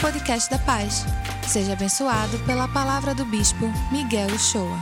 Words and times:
podcast 0.00 0.50
da 0.50 0.58
Paz. 0.58 1.04
Seja 1.48 1.72
abençoado 1.72 2.38
pela 2.44 2.68
palavra 2.68 3.14
do 3.14 3.24
Bispo 3.24 3.66
Miguel 3.90 4.26
Uchoa. 4.28 4.78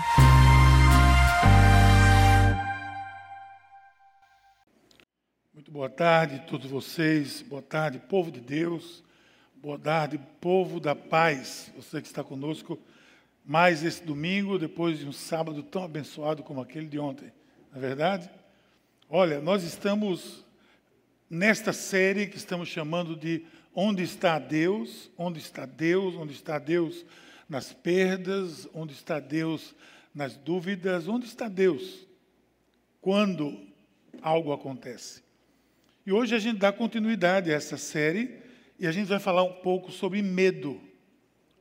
Muito 5.53 5.71
boa 5.71 5.89
tarde 5.89 6.37
a 6.37 6.39
todos 6.41 6.71
vocês, 6.71 7.43
boa 7.43 7.63
tarde, 7.63 7.99
povo 7.99 8.31
de 8.31 8.41
Deus, 8.41 9.05
boa 9.55 9.79
tarde, 9.79 10.21
povo 10.41 10.81
da 10.81 10.95
paz, 10.95 11.71
você 11.77 12.01
que 12.01 12.09
está 12.09 12.25
conosco 12.25 12.79
mais 13.45 13.85
esse 13.85 14.03
domingo, 14.03 14.59
depois 14.59 14.99
de 14.99 15.07
um 15.07 15.13
sábado 15.13 15.63
tão 15.63 15.85
abençoado 15.85 16.43
como 16.43 16.61
aquele 16.61 16.87
de 16.87 16.99
ontem, 16.99 17.33
não 17.71 17.79
é 17.79 17.81
verdade? 17.81 18.31
Olha, 19.09 19.41
nós 19.41 19.63
estamos 19.63 20.45
nesta 21.31 21.73
série 21.73 22.27
que 22.27 22.37
estamos 22.37 22.69
chamando 22.69 23.15
de 23.17 23.45
Onde 23.75 24.05
está 24.05 24.39
Deus? 24.39 25.11
Onde 25.19 25.41
está 25.41 25.67
Deus? 25.67 26.15
Onde 26.15 26.33
está 26.33 26.59
Deus 26.59 27.05
nas 27.49 27.73
perdas? 27.73 28.69
Onde 28.73 28.93
está 28.93 29.19
Deus 29.19 29.75
nas 30.15 30.37
dúvidas? 30.37 31.09
Onde 31.09 31.27
está 31.27 31.49
Deus 31.49 32.07
quando 33.01 33.59
algo 34.23 34.53
acontece? 34.53 35.23
E 36.07 36.13
hoje 36.13 36.37
a 36.37 36.39
gente 36.39 36.59
dá 36.59 36.73
continuidade 36.73 37.51
a 37.51 37.55
essa 37.55 37.77
série 37.77 38.39
e 38.79 38.87
a 38.87 38.93
gente 38.93 39.09
vai 39.09 39.19
falar 39.19 39.43
um 39.43 39.55
pouco 39.55 39.91
sobre 39.91 40.23
medo. 40.23 40.81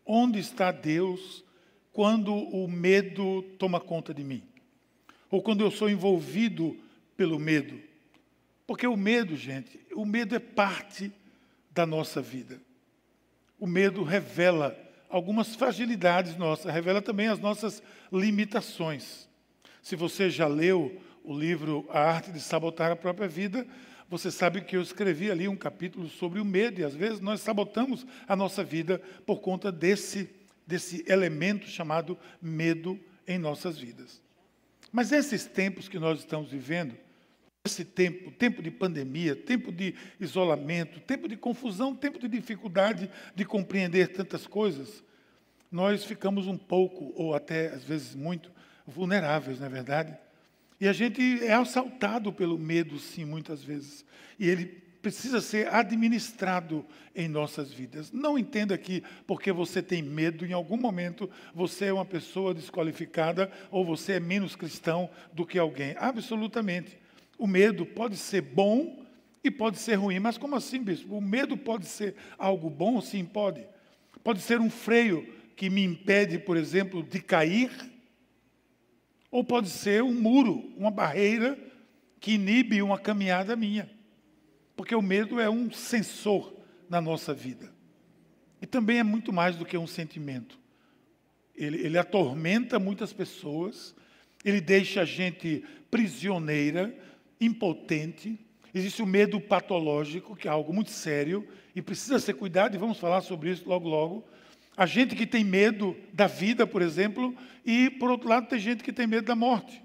Onde 0.05 0.37
está 0.37 0.71
Deus 0.71 1.43
quando 1.91 2.33
o 2.35 2.67
medo 2.67 3.41
toma 3.57 3.79
conta 3.79 4.13
de 4.13 4.23
mim? 4.23 4.43
Ou 5.31 5.41
quando 5.41 5.61
eu 5.61 5.71
sou 5.71 5.89
envolvido 5.89 6.77
pelo 7.17 7.39
medo? 7.39 7.81
Porque 8.67 8.85
o 8.85 8.95
medo, 8.95 9.35
gente, 9.35 9.79
o 9.95 10.05
medo 10.05 10.35
é 10.35 10.39
parte 10.39 11.11
da 11.73 11.85
nossa 11.85 12.21
vida. 12.21 12.61
O 13.59 13.65
medo 13.65 14.03
revela 14.03 14.77
algumas 15.09 15.55
fragilidades 15.55 16.35
nossas, 16.37 16.73
revela 16.73 17.01
também 17.01 17.27
as 17.27 17.39
nossas 17.39 17.81
limitações. 18.11 19.27
Se 19.81 19.95
você 19.95 20.29
já 20.29 20.47
leu 20.47 21.01
o 21.23 21.37
livro 21.37 21.85
A 21.89 21.99
Arte 21.99 22.31
de 22.31 22.39
Sabotar 22.39 22.91
a 22.91 22.95
Própria 22.95 23.27
Vida, 23.27 23.65
você 24.09 24.29
sabe 24.29 24.61
que 24.61 24.75
eu 24.75 24.81
escrevi 24.81 25.31
ali 25.31 25.47
um 25.47 25.55
capítulo 25.55 26.07
sobre 26.07 26.39
o 26.39 26.45
medo, 26.45 26.81
e 26.81 26.83
às 26.83 26.93
vezes 26.93 27.19
nós 27.19 27.41
sabotamos 27.41 28.05
a 28.27 28.35
nossa 28.35 28.63
vida 28.63 29.01
por 29.25 29.39
conta 29.39 29.71
desse, 29.71 30.29
desse 30.67 31.03
elemento 31.07 31.67
chamado 31.67 32.17
medo 32.41 32.99
em 33.27 33.39
nossas 33.39 33.77
vidas. 33.77 34.21
Mas 34.91 35.11
esses 35.11 35.45
tempos 35.45 35.87
que 35.89 35.97
nós 35.97 36.19
estamos 36.19 36.51
vivendo, 36.51 36.95
esse 37.65 37.85
tempo, 37.85 38.29
tempo 38.29 38.61
de 38.61 38.69
pandemia, 38.69 39.37
tempo 39.37 39.71
de 39.71 39.95
isolamento, 40.19 40.99
tempo 40.99 41.29
de 41.29 41.37
confusão, 41.37 41.95
tempo 41.95 42.19
de 42.19 42.27
dificuldade 42.27 43.09
de 43.33 43.45
compreender 43.45 44.09
tantas 44.09 44.45
coisas, 44.45 45.01
nós 45.71 46.03
ficamos 46.03 46.45
um 46.45 46.57
pouco, 46.57 47.13
ou 47.15 47.33
até 47.33 47.67
às 47.67 47.81
vezes 47.81 48.15
muito, 48.15 48.51
vulneráveis, 48.85 49.61
não 49.61 49.67
é 49.67 49.69
verdade? 49.69 50.17
E 50.77 50.89
a 50.89 50.91
gente 50.91 51.21
é 51.41 51.53
assaltado 51.53 52.33
pelo 52.33 52.59
medo, 52.59 52.99
sim, 52.99 53.23
muitas 53.23 53.63
vezes. 53.63 54.03
E 54.37 54.49
ele 54.49 54.65
precisa 55.01 55.39
ser 55.39 55.73
administrado 55.73 56.85
em 57.15 57.29
nossas 57.29 57.71
vidas. 57.71 58.11
Não 58.11 58.37
entenda 58.37 58.77
que 58.77 59.01
porque 59.25 59.53
você 59.53 59.81
tem 59.81 60.01
medo, 60.03 60.45
em 60.45 60.51
algum 60.51 60.75
momento 60.75 61.29
você 61.55 61.85
é 61.85 61.93
uma 61.93 62.03
pessoa 62.03 62.53
desqualificada 62.53 63.49
ou 63.71 63.85
você 63.85 64.13
é 64.13 64.19
menos 64.19 64.53
cristão 64.53 65.09
do 65.31 65.45
que 65.45 65.57
alguém. 65.57 65.95
Absolutamente. 65.97 67.01
O 67.37 67.47
medo 67.47 67.85
pode 67.85 68.17
ser 68.17 68.41
bom 68.41 69.05
e 69.43 69.51
pode 69.51 69.77
ser 69.77 69.95
ruim. 69.95 70.19
Mas 70.19 70.37
como 70.37 70.55
assim, 70.55 70.81
bispo? 70.81 71.17
O 71.17 71.21
medo 71.21 71.57
pode 71.57 71.85
ser 71.85 72.15
algo 72.37 72.69
bom? 72.69 73.01
Sim, 73.01 73.25
pode. 73.25 73.65
Pode 74.23 74.41
ser 74.41 74.59
um 74.59 74.69
freio 74.69 75.27
que 75.55 75.69
me 75.69 75.83
impede, 75.83 76.39
por 76.39 76.57
exemplo, 76.57 77.03
de 77.03 77.19
cair. 77.21 77.71
Ou 79.29 79.43
pode 79.43 79.69
ser 79.69 80.03
um 80.03 80.13
muro, 80.13 80.71
uma 80.77 80.91
barreira 80.91 81.57
que 82.19 82.33
inibe 82.33 82.81
uma 82.81 82.97
caminhada 82.97 83.55
minha. 83.55 83.89
Porque 84.75 84.95
o 84.95 85.01
medo 85.01 85.39
é 85.39 85.49
um 85.49 85.71
sensor 85.71 86.53
na 86.89 87.01
nossa 87.01 87.33
vida. 87.33 87.73
E 88.61 88.65
também 88.65 88.99
é 88.99 89.03
muito 89.03 89.33
mais 89.33 89.57
do 89.57 89.65
que 89.65 89.77
um 89.77 89.87
sentimento. 89.87 90.57
Ele, 91.55 91.81
ele 91.81 91.97
atormenta 91.97 92.79
muitas 92.79 93.11
pessoas, 93.11 93.93
ele 94.43 94.61
deixa 94.61 95.01
a 95.01 95.05
gente 95.05 95.63
prisioneira, 95.91 96.97
impotente, 97.45 98.39
existe 98.73 99.01
o 99.01 99.05
medo 99.05 99.39
patológico, 99.39 100.35
que 100.35 100.47
é 100.47 100.51
algo 100.51 100.73
muito 100.73 100.91
sério 100.91 101.47
e 101.75 101.81
precisa 101.81 102.19
ser 102.19 102.33
cuidado, 102.33 102.75
e 102.75 102.77
vamos 102.77 102.97
falar 102.97 103.21
sobre 103.21 103.51
isso 103.51 103.67
logo, 103.67 103.87
logo. 103.87 104.25
A 104.75 104.85
gente 104.85 105.15
que 105.15 105.27
tem 105.27 105.43
medo 105.43 105.95
da 106.11 106.27
vida, 106.27 106.65
por 106.65 106.81
exemplo, 106.81 107.35
e, 107.65 107.89
por 107.91 108.09
outro 108.09 108.27
lado, 108.27 108.47
tem 108.47 108.59
gente 108.59 108.83
que 108.83 108.91
tem 108.91 109.05
medo 109.05 109.25
da 109.25 109.35
morte. 109.35 109.83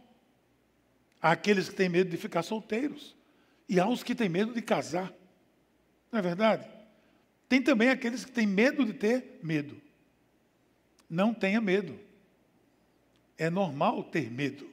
Há 1.20 1.32
aqueles 1.32 1.69
que 1.69 1.74
têm 1.74 1.88
medo 1.88 2.10
de 2.10 2.16
ficar 2.16 2.42
solteiros, 2.42 3.14
e 3.69 3.78
há 3.78 3.86
os 3.86 4.02
que 4.02 4.14
têm 4.14 4.28
medo 4.28 4.54
de 4.54 4.62
casar. 4.62 5.12
Não 6.10 6.19
é 6.19 6.22
verdade? 6.22 6.66
Tem 7.48 7.60
também 7.60 7.88
aqueles 7.88 8.25
que 8.25 8.32
têm 8.32 8.46
medo 8.46 8.84
de 8.84 8.92
ter 8.92 9.38
medo. 9.42 9.80
Não 11.08 11.32
tenha 11.32 11.60
medo. 11.60 11.98
É 13.36 13.48
normal 13.48 14.02
ter 14.04 14.30
medo. 14.30 14.69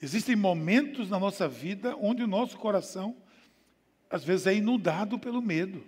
Existem 0.00 0.36
momentos 0.36 1.08
na 1.08 1.18
nossa 1.18 1.48
vida 1.48 1.96
onde 1.96 2.22
o 2.22 2.26
nosso 2.26 2.58
coração, 2.58 3.16
às 4.10 4.22
vezes, 4.24 4.46
é 4.46 4.54
inundado 4.54 5.18
pelo 5.18 5.40
medo. 5.40 5.82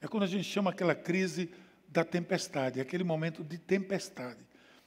É 0.00 0.08
quando 0.08 0.24
a 0.24 0.26
gente 0.28 0.44
chama 0.44 0.70
aquela 0.70 0.94
crise 0.94 1.50
da 1.88 2.04
tempestade, 2.04 2.80
aquele 2.80 3.04
momento 3.04 3.44
de 3.44 3.58
tempestade. 3.58 4.40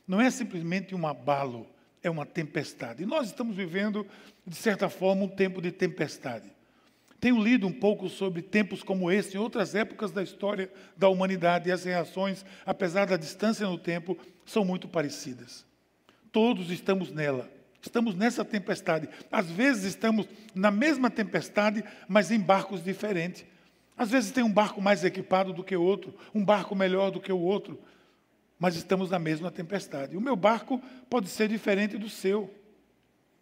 Não 0.07 0.19
é 0.19 0.29
simplesmente 0.29 0.93
um 0.93 1.07
abalo, 1.07 1.67
é 2.03 2.09
uma 2.09 2.25
tempestade. 2.25 3.03
E 3.03 3.05
nós 3.05 3.27
estamos 3.27 3.55
vivendo, 3.55 4.05
de 4.45 4.55
certa 4.55 4.89
forma, 4.89 5.23
um 5.23 5.29
tempo 5.29 5.61
de 5.61 5.71
tempestade. 5.71 6.53
Tenho 7.19 7.41
lido 7.41 7.65
um 7.65 7.71
pouco 7.71 8.09
sobre 8.09 8.41
tempos 8.41 8.83
como 8.83 9.09
esse, 9.09 9.35
em 9.35 9.39
outras 9.39 9.73
épocas 9.73 10.11
da 10.11 10.21
história 10.21 10.71
da 10.97 11.07
humanidade, 11.07 11.69
e 11.69 11.71
as 11.71 11.85
reações, 11.85 12.45
apesar 12.65 13.05
da 13.05 13.17
distância 13.17 13.65
no 13.65 13.77
tempo, 13.77 14.17
são 14.45 14.65
muito 14.65 14.87
parecidas. 14.87 15.65
Todos 16.35 16.69
estamos 16.69 17.13
nela. 17.13 17.49
Estamos 17.81 18.13
nessa 18.13 18.43
tempestade. 18.43 19.07
Às 19.31 19.49
vezes 19.49 19.85
estamos 19.85 20.27
na 20.53 20.69
mesma 20.69 21.09
tempestade, 21.09 21.81
mas 22.09 22.29
em 22.29 22.37
barcos 22.37 22.83
diferentes. 22.83 23.45
Às 23.95 24.11
vezes 24.11 24.31
tem 24.31 24.43
um 24.43 24.51
barco 24.51 24.81
mais 24.81 25.05
equipado 25.05 25.53
do 25.53 25.63
que 25.63 25.77
o 25.77 25.81
outro, 25.81 26.13
um 26.33 26.43
barco 26.43 26.75
melhor 26.75 27.09
do 27.09 27.21
que 27.21 27.31
o 27.31 27.39
outro, 27.39 27.79
mas 28.59 28.75
estamos 28.75 29.09
na 29.11 29.17
mesma 29.17 29.49
tempestade. 29.49 30.17
O 30.17 30.19
meu 30.19 30.35
barco 30.35 30.81
pode 31.09 31.29
ser 31.29 31.47
diferente 31.47 31.97
do 31.97 32.09
seu. 32.09 32.53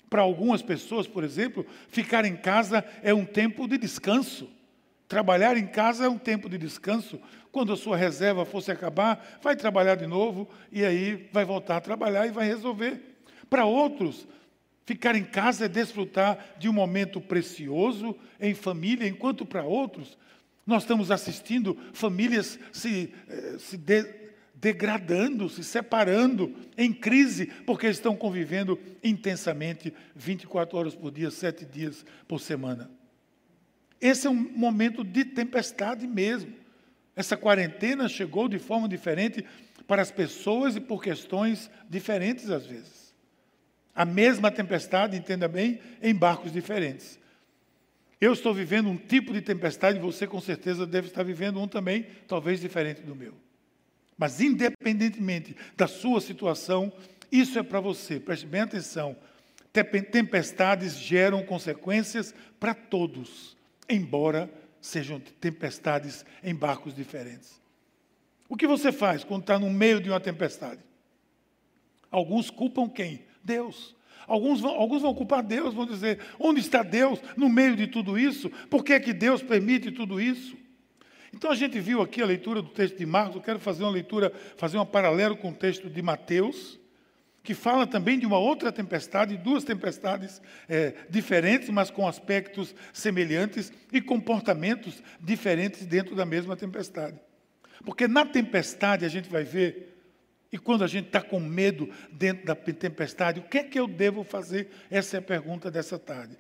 Para 0.07 0.21
algumas 0.21 0.61
pessoas, 0.61 1.07
por 1.07 1.23
exemplo, 1.23 1.65
ficar 1.87 2.25
em 2.25 2.35
casa 2.35 2.85
é 3.01 3.11
um 3.11 3.25
tempo 3.25 3.67
de 3.67 3.79
descanso. 3.79 4.47
Trabalhar 5.13 5.55
em 5.57 5.67
casa 5.67 6.05
é 6.05 6.09
um 6.09 6.17
tempo 6.17 6.49
de 6.49 6.57
descanso. 6.57 7.19
Quando 7.51 7.71
a 7.71 7.77
sua 7.77 7.95
reserva 7.95 8.45
fosse 8.45 8.71
acabar, 8.71 9.39
vai 9.43 9.55
trabalhar 9.55 9.93
de 9.93 10.07
novo 10.07 10.49
e 10.71 10.83
aí 10.83 11.29
vai 11.31 11.45
voltar 11.45 11.77
a 11.77 11.81
trabalhar 11.81 12.25
e 12.25 12.31
vai 12.31 12.47
resolver. 12.47 12.99
Para 13.47 13.63
outros, 13.63 14.27
ficar 14.87 15.15
em 15.15 15.23
casa 15.23 15.65
é 15.65 15.69
desfrutar 15.69 16.55
de 16.57 16.67
um 16.67 16.73
momento 16.73 17.21
precioso 17.21 18.17
em 18.41 18.55
família, 18.55 19.07
enquanto 19.07 19.45
para 19.45 19.63
outros, 19.63 20.17
nós 20.65 20.81
estamos 20.81 21.11
assistindo 21.11 21.77
famílias 21.93 22.57
se, 22.71 23.13
eh, 23.29 23.57
se 23.59 23.77
de, 23.77 24.03
degradando, 24.55 25.47
se 25.47 25.63
separando, 25.63 26.55
em 26.75 26.91
crise, 26.91 27.45
porque 27.67 27.85
estão 27.85 28.15
convivendo 28.15 28.79
intensamente 29.03 29.93
24 30.15 30.75
horas 30.75 30.95
por 30.95 31.11
dia, 31.11 31.29
sete 31.29 31.65
dias 31.65 32.03
por 32.27 32.41
semana. 32.41 32.89
Esse 34.03 34.27
é 34.27 34.29
um 34.29 34.33
momento 34.33 35.01
de 35.01 35.23
tempestade 35.23 36.05
mesmo. 36.05 36.51
Essa 37.15 37.37
quarentena 37.37 38.09
chegou 38.09 38.49
de 38.49 38.59
forma 38.59 38.85
diferente 38.85 39.45
para 39.87 40.01
as 40.01 40.11
pessoas 40.11 40.75
e 40.75 40.81
por 40.81 41.01
questões 41.01 41.71
diferentes 41.89 42.49
às 42.49 42.65
vezes. 42.65 43.15
A 43.95 44.03
mesma 44.03 44.51
tempestade, 44.51 45.15
entenda 45.15 45.47
bem, 45.47 45.79
em 46.01 46.13
barcos 46.13 46.51
diferentes. 46.51 47.17
Eu 48.19 48.33
estou 48.33 48.53
vivendo 48.53 48.89
um 48.89 48.97
tipo 48.97 49.31
de 49.31 49.39
tempestade, 49.39 49.99
você 49.99 50.27
com 50.27 50.41
certeza 50.41 50.85
deve 50.85 51.07
estar 51.07 51.23
vivendo 51.23 51.61
um 51.61 51.67
também, 51.67 52.05
talvez 52.27 52.59
diferente 52.59 53.01
do 53.03 53.15
meu. 53.15 53.33
Mas 54.17 54.41
independentemente 54.41 55.55
da 55.77 55.87
sua 55.87 56.19
situação, 56.19 56.91
isso 57.31 57.57
é 57.57 57.63
para 57.63 57.79
você, 57.79 58.19
preste 58.19 58.45
bem 58.45 58.61
atenção. 58.61 59.15
Tempestades 60.11 60.97
geram 60.97 61.41
consequências 61.45 62.35
para 62.59 62.73
todos 62.73 63.55
embora 63.93 64.51
sejam 64.81 65.19
tempestades 65.19 66.25
em 66.43 66.53
barcos 66.53 66.95
diferentes. 66.95 67.61
O 68.49 68.57
que 68.57 68.67
você 68.67 68.91
faz 68.91 69.23
quando 69.23 69.41
está 69.41 69.57
no 69.57 69.69
meio 69.69 70.01
de 70.01 70.09
uma 70.09 70.19
tempestade? 70.19 70.81
Alguns 72.11 72.49
culpam 72.49 72.87
quem? 72.89 73.25
Deus. 73.43 73.95
Alguns 74.27 74.61
vão, 74.61 74.71
alguns 74.71 75.01
vão 75.01 75.13
culpar 75.13 75.43
Deus, 75.43 75.73
vão 75.73 75.85
dizer: 75.85 76.19
onde 76.39 76.59
está 76.59 76.83
Deus 76.83 77.19
no 77.35 77.49
meio 77.49 77.75
de 77.75 77.87
tudo 77.87 78.17
isso? 78.17 78.49
Por 78.69 78.83
que, 78.83 78.93
é 78.93 78.99
que 78.99 79.13
Deus 79.13 79.41
permite 79.41 79.91
tudo 79.91 80.19
isso? 80.21 80.55
Então 81.33 81.49
a 81.49 81.55
gente 81.55 81.79
viu 81.79 82.01
aqui 82.01 82.21
a 82.21 82.25
leitura 82.25 82.61
do 82.61 82.69
texto 82.69 82.97
de 82.97 83.05
Marcos, 83.05 83.35
eu 83.35 83.41
quero 83.41 83.59
fazer 83.59 83.83
uma 83.83 83.91
leitura, 83.91 84.31
fazer 84.55 84.77
um 84.77 84.85
paralelo 84.85 85.35
com 85.35 85.49
o 85.49 85.53
texto 85.53 85.89
de 85.89 86.01
Mateus, 86.01 86.79
que 87.43 87.53
fala 87.53 87.85
também 87.85 88.17
de 88.17 88.25
uma 88.25 88.37
outra 88.37 88.71
tempestade, 88.71 89.35
duas 89.35 89.65
tempestades 89.65 90.41
é, 90.67 90.93
diferentes, 91.09 91.69
mas 91.69 91.91
com 91.91 92.07
aspectos 92.07 92.73
semelhantes 92.93 93.71
e 93.91 94.01
comportamentos 94.01 95.03
diferentes 95.19 95.85
dentro 95.85 96.15
da 96.15 96.25
mesma 96.25 96.55
tempestade. 96.55 97.19
Porque 97.83 98.07
na 98.07 98.25
tempestade 98.25 99.03
a 99.03 99.09
gente 99.09 99.29
vai 99.29 99.43
ver, 99.43 99.93
e 100.53 100.57
quando 100.57 100.85
a 100.85 100.87
gente 100.87 101.07
está 101.07 101.21
com 101.21 101.39
medo 101.39 101.89
dentro 102.09 102.45
da 102.45 102.55
tempestade, 102.55 103.41
o 103.41 103.43
que 103.43 103.57
é 103.57 103.63
que 103.63 103.77
eu 103.77 103.87
devo 103.87 104.23
fazer? 104.23 104.69
Essa 104.89 105.17
é 105.17 105.19
a 105.19 105.23
pergunta 105.23 105.69
dessa 105.69 105.99
tarde. 105.99 106.37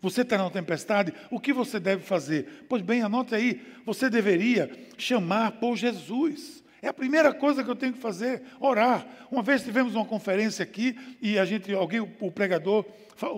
Você 0.00 0.22
está 0.22 0.38
na 0.38 0.48
tempestade, 0.48 1.12
o 1.30 1.38
que 1.40 1.52
você 1.52 1.78
deve 1.78 2.04
fazer? 2.04 2.64
Pois 2.68 2.80
bem, 2.80 3.02
anote 3.02 3.34
aí, 3.34 3.60
você 3.84 4.08
deveria 4.08 4.70
chamar 4.96 5.52
por 5.52 5.76
Jesus. 5.76 6.57
É 6.80 6.88
a 6.88 6.92
primeira 6.92 7.32
coisa 7.34 7.64
que 7.64 7.70
eu 7.70 7.76
tenho 7.76 7.92
que 7.92 7.98
fazer, 7.98 8.42
orar. 8.60 9.06
Uma 9.30 9.42
vez 9.42 9.64
tivemos 9.64 9.94
uma 9.94 10.04
conferência 10.04 10.62
aqui 10.62 10.96
e 11.20 11.38
a 11.38 11.44
gente, 11.44 11.72
alguém, 11.72 12.00
o 12.00 12.30
pregador, 12.30 12.84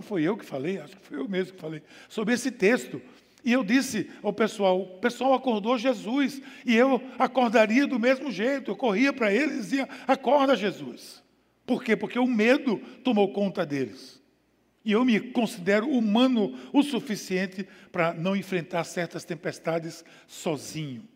foi 0.02 0.22
eu 0.22 0.36
que 0.36 0.44
falei, 0.44 0.78
acho 0.78 0.96
que 0.96 1.06
foi 1.06 1.18
eu 1.18 1.28
mesmo 1.28 1.54
que 1.54 1.60
falei, 1.60 1.82
sobre 2.08 2.34
esse 2.34 2.50
texto. 2.50 3.00
E 3.42 3.52
eu 3.52 3.64
disse 3.64 4.10
ao 4.22 4.32
pessoal, 4.32 4.80
o 4.80 4.98
pessoal 4.98 5.32
acordou 5.32 5.78
Jesus, 5.78 6.42
e 6.66 6.76
eu 6.76 7.02
acordaria 7.18 7.86
do 7.86 7.98
mesmo 7.98 8.30
jeito, 8.30 8.70
eu 8.70 8.76
corria 8.76 9.12
para 9.12 9.32
eles 9.32 9.56
e 9.56 9.60
dizia, 9.60 9.88
acorda 10.06 10.54
Jesus. 10.54 11.22
Por 11.64 11.82
quê? 11.82 11.96
Porque 11.96 12.18
o 12.18 12.26
medo 12.26 12.78
tomou 13.02 13.32
conta 13.32 13.64
deles. 13.64 14.20
E 14.84 14.92
eu 14.92 15.04
me 15.04 15.20
considero 15.20 15.88
humano 15.88 16.58
o 16.72 16.82
suficiente 16.82 17.66
para 17.92 18.12
não 18.12 18.34
enfrentar 18.34 18.84
certas 18.84 19.24
tempestades 19.24 20.04
sozinho. 20.26 21.08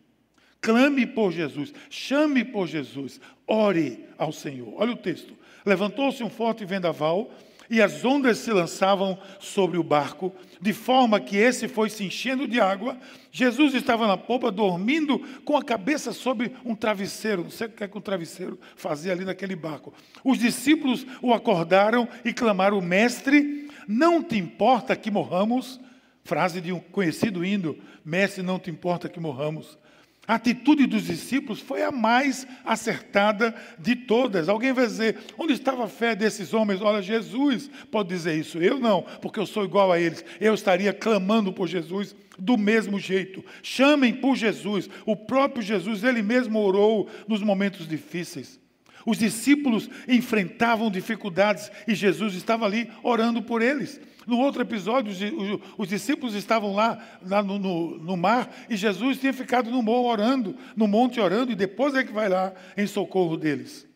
Clame 0.65 1.05
por 1.05 1.31
Jesus, 1.31 1.71
chame 1.91 2.43
por 2.43 2.65
Jesus, 2.65 3.21
ore 3.45 4.03
ao 4.17 4.31
Senhor. 4.31 4.73
Olha 4.77 4.93
o 4.93 4.97
texto. 4.97 5.35
Levantou-se 5.63 6.23
um 6.23 6.29
forte 6.29 6.65
vendaval 6.65 7.29
e 7.69 7.83
as 7.83 8.03
ondas 8.03 8.39
se 8.39 8.51
lançavam 8.51 9.15
sobre 9.39 9.77
o 9.77 9.83
barco, 9.83 10.33
de 10.59 10.73
forma 10.73 11.19
que 11.19 11.37
esse 11.37 11.67
foi 11.67 11.87
se 11.91 12.03
enchendo 12.03 12.47
de 12.47 12.59
água. 12.59 12.97
Jesus 13.31 13.75
estava 13.75 14.07
na 14.07 14.17
popa, 14.17 14.51
dormindo 14.51 15.19
com 15.45 15.55
a 15.55 15.63
cabeça 15.63 16.11
sobre 16.11 16.51
um 16.65 16.73
travesseiro. 16.73 17.43
Não 17.43 17.51
sei 17.51 17.67
o 17.67 17.69
que, 17.69 17.83
é 17.83 17.87
que 17.87 17.97
o 17.99 18.01
travesseiro 18.01 18.59
fazia 18.75 19.11
ali 19.11 19.23
naquele 19.23 19.55
barco. 19.55 19.93
Os 20.23 20.39
discípulos 20.39 21.05
o 21.21 21.31
acordaram 21.31 22.09
e 22.23 22.33
clamaram: 22.33 22.81
Mestre, 22.81 23.69
não 23.87 24.23
te 24.23 24.35
importa 24.35 24.95
que 24.95 25.11
morramos? 25.11 25.79
Frase 26.23 26.59
de 26.59 26.71
um 26.71 26.79
conhecido 26.79 27.45
hino: 27.45 27.77
Mestre, 28.03 28.41
não 28.41 28.57
te 28.57 28.71
importa 28.71 29.07
que 29.07 29.19
morramos. 29.19 29.77
A 30.27 30.35
atitude 30.35 30.87
dos 30.87 31.05
discípulos 31.05 31.59
foi 31.59 31.83
a 31.83 31.91
mais 31.91 32.47
acertada 32.63 33.53
de 33.77 33.95
todas. 33.95 34.49
Alguém 34.49 34.73
vai 34.73 34.87
dizer: 34.87 35.17
onde 35.37 35.53
estava 35.53 35.85
a 35.85 35.87
fé 35.87 36.15
desses 36.15 36.53
homens? 36.53 36.81
Olha, 36.81 37.01
Jesus 37.01 37.69
pode 37.91 38.09
dizer 38.09 38.35
isso. 38.35 38.57
Eu 38.57 38.79
não, 38.79 39.03
porque 39.21 39.39
eu 39.39 39.45
sou 39.45 39.63
igual 39.63 39.91
a 39.91 39.99
eles. 39.99 40.25
Eu 40.41 40.53
estaria 40.53 40.91
clamando 40.93 41.53
por 41.53 41.67
Jesus 41.67 42.15
do 42.39 42.57
mesmo 42.57 42.99
jeito. 42.99 43.45
Chamem 43.61 44.13
por 44.13 44.35
Jesus. 44.35 44.89
O 45.05 45.15
próprio 45.15 45.61
Jesus, 45.61 46.03
ele 46.03 46.21
mesmo 46.21 46.59
orou 46.59 47.09
nos 47.27 47.41
momentos 47.41 47.87
difíceis. 47.87 48.59
Os 49.05 49.19
discípulos 49.19 49.87
enfrentavam 50.07 50.89
dificuldades 50.89 51.71
e 51.87 51.93
Jesus 51.93 52.33
estava 52.33 52.65
ali 52.65 52.89
orando 53.03 53.41
por 53.43 53.61
eles. 53.61 54.01
No 54.25 54.39
outro 54.39 54.61
episódio, 54.61 55.11
os, 55.11 55.61
os 55.77 55.87
discípulos 55.87 56.33
estavam 56.33 56.73
lá, 56.73 56.97
lá 57.21 57.43
no, 57.43 57.59
no, 57.59 57.97
no, 57.97 58.17
mar 58.17 58.49
e 58.69 58.75
Jesus 58.75 59.19
tinha 59.19 59.33
ficado 59.33 59.69
no 59.69 59.83
morro 59.83 60.07
orando, 60.07 60.55
no 60.75 60.87
monte 60.87 61.19
orando, 61.19 61.51
e 61.51 61.55
depois 61.55 61.93
é 61.95 62.03
que 62.03 62.11
vai 62.11 62.27
lá 62.27 62.53
em 62.75 62.87
socorro 62.87 63.37
deles. 63.37 63.87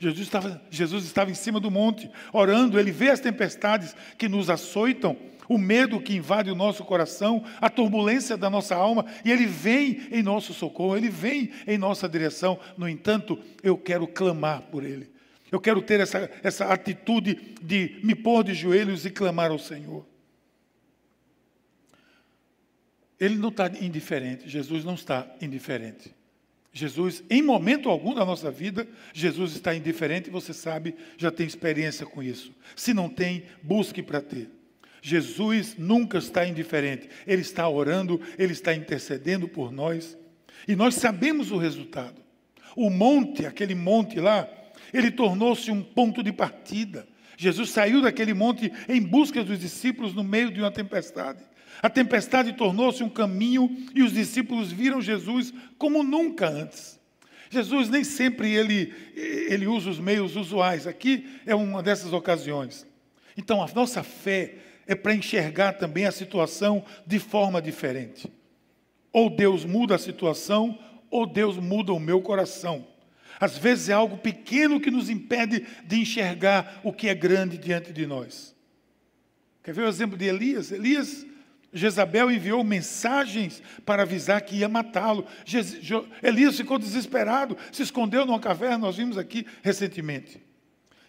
Jesus 0.00 0.26
estava, 0.26 0.62
Jesus 0.70 1.04
estava 1.04 1.30
em 1.30 1.34
cima 1.34 1.60
do 1.60 1.70
monte 1.70 2.10
orando, 2.32 2.78
ele 2.78 2.90
vê 2.90 3.10
as 3.10 3.20
tempestades 3.20 3.94
que 4.18 4.28
nos 4.28 4.50
açoitam, 4.50 5.16
o 5.48 5.58
medo 5.58 6.00
que 6.00 6.16
invade 6.16 6.50
o 6.50 6.54
nosso 6.54 6.84
coração, 6.84 7.44
a 7.60 7.68
turbulência 7.68 8.36
da 8.36 8.48
nossa 8.48 8.74
alma, 8.74 9.04
e 9.24 9.30
ele 9.30 9.46
vem 9.46 10.02
em 10.10 10.22
nosso 10.22 10.54
socorro, 10.54 10.96
ele 10.96 11.10
vem 11.10 11.50
em 11.66 11.76
nossa 11.76 12.08
direção. 12.08 12.58
No 12.76 12.88
entanto, 12.88 13.38
eu 13.62 13.76
quero 13.76 14.06
clamar 14.06 14.62
por 14.62 14.84
ele. 14.84 15.13
Eu 15.54 15.60
quero 15.60 15.80
ter 15.80 16.00
essa, 16.00 16.28
essa 16.42 16.64
atitude 16.66 17.54
de 17.62 18.00
me 18.02 18.12
pôr 18.12 18.42
de 18.42 18.52
joelhos 18.52 19.06
e 19.06 19.10
clamar 19.10 19.52
ao 19.52 19.58
Senhor. 19.58 20.04
Ele 23.20 23.36
não 23.36 23.50
está 23.50 23.68
indiferente, 23.80 24.48
Jesus 24.48 24.84
não 24.84 24.94
está 24.94 25.32
indiferente. 25.40 26.12
Jesus, 26.72 27.22
em 27.30 27.40
momento 27.40 27.88
algum 27.88 28.12
da 28.12 28.24
nossa 28.24 28.50
vida, 28.50 28.84
Jesus 29.12 29.52
está 29.52 29.72
indiferente, 29.72 30.28
você 30.28 30.52
sabe, 30.52 30.96
já 31.16 31.30
tem 31.30 31.46
experiência 31.46 32.04
com 32.04 32.20
isso. 32.20 32.52
Se 32.74 32.92
não 32.92 33.08
tem, 33.08 33.44
busque 33.62 34.02
para 34.02 34.20
ter. 34.20 34.50
Jesus 35.00 35.76
nunca 35.78 36.18
está 36.18 36.44
indiferente, 36.44 37.08
Ele 37.24 37.42
está 37.42 37.68
orando, 37.68 38.20
Ele 38.36 38.52
está 38.52 38.74
intercedendo 38.74 39.46
por 39.46 39.70
nós, 39.70 40.18
e 40.66 40.74
nós 40.74 40.96
sabemos 40.96 41.52
o 41.52 41.58
resultado. 41.58 42.20
O 42.74 42.90
monte, 42.90 43.46
aquele 43.46 43.76
monte 43.76 44.18
lá, 44.18 44.50
ele 44.94 45.10
tornou-se 45.10 45.70
um 45.70 45.82
ponto 45.82 46.22
de 46.22 46.32
partida. 46.32 47.06
Jesus 47.36 47.70
saiu 47.70 48.00
daquele 48.00 48.32
monte 48.32 48.72
em 48.88 49.02
busca 49.02 49.42
dos 49.42 49.58
discípulos 49.58 50.14
no 50.14 50.22
meio 50.22 50.52
de 50.52 50.60
uma 50.60 50.70
tempestade. 50.70 51.42
A 51.82 51.90
tempestade 51.90 52.52
tornou-se 52.52 53.02
um 53.02 53.08
caminho 53.08 53.76
e 53.92 54.02
os 54.02 54.12
discípulos 54.12 54.70
viram 54.70 55.02
Jesus 55.02 55.52
como 55.76 56.04
nunca 56.04 56.48
antes. 56.48 56.98
Jesus 57.50 57.88
nem 57.90 58.04
sempre 58.04 58.52
ele, 58.52 58.94
ele 59.14 59.66
usa 59.66 59.90
os 59.90 59.98
meios 59.98 60.36
usuais. 60.36 60.86
Aqui 60.86 61.28
é 61.44 61.54
uma 61.54 61.82
dessas 61.82 62.12
ocasiões. 62.12 62.86
Então 63.36 63.62
a 63.62 63.68
nossa 63.74 64.02
fé 64.02 64.54
é 64.86 64.94
para 64.94 65.14
enxergar 65.14 65.72
também 65.72 66.06
a 66.06 66.12
situação 66.12 66.84
de 67.04 67.18
forma 67.18 67.60
diferente. 67.60 68.30
Ou 69.12 69.28
Deus 69.28 69.64
muda 69.64 69.96
a 69.96 69.98
situação, 69.98 70.78
ou 71.10 71.26
Deus 71.26 71.56
muda 71.56 71.92
o 71.92 72.00
meu 72.00 72.20
coração. 72.20 72.93
Às 73.40 73.58
vezes 73.58 73.88
é 73.88 73.92
algo 73.92 74.18
pequeno 74.18 74.80
que 74.80 74.90
nos 74.90 75.10
impede 75.10 75.66
de 75.84 76.00
enxergar 76.00 76.80
o 76.82 76.92
que 76.92 77.08
é 77.08 77.14
grande 77.14 77.58
diante 77.58 77.92
de 77.92 78.06
nós. 78.06 78.54
Quer 79.62 79.72
ver 79.72 79.82
o 79.82 79.88
exemplo 79.88 80.16
de 80.16 80.26
Elias? 80.26 80.70
Elias, 80.70 81.26
Jezabel 81.72 82.30
enviou 82.30 82.62
mensagens 82.62 83.62
para 83.84 84.02
avisar 84.02 84.40
que 84.42 84.56
ia 84.56 84.68
matá-lo. 84.68 85.26
Elias 86.22 86.56
ficou 86.56 86.78
desesperado, 86.78 87.56
se 87.72 87.82
escondeu 87.82 88.24
numa 88.24 88.38
caverna, 88.38 88.78
nós 88.78 88.96
vimos 88.96 89.18
aqui 89.18 89.46
recentemente. 89.62 90.40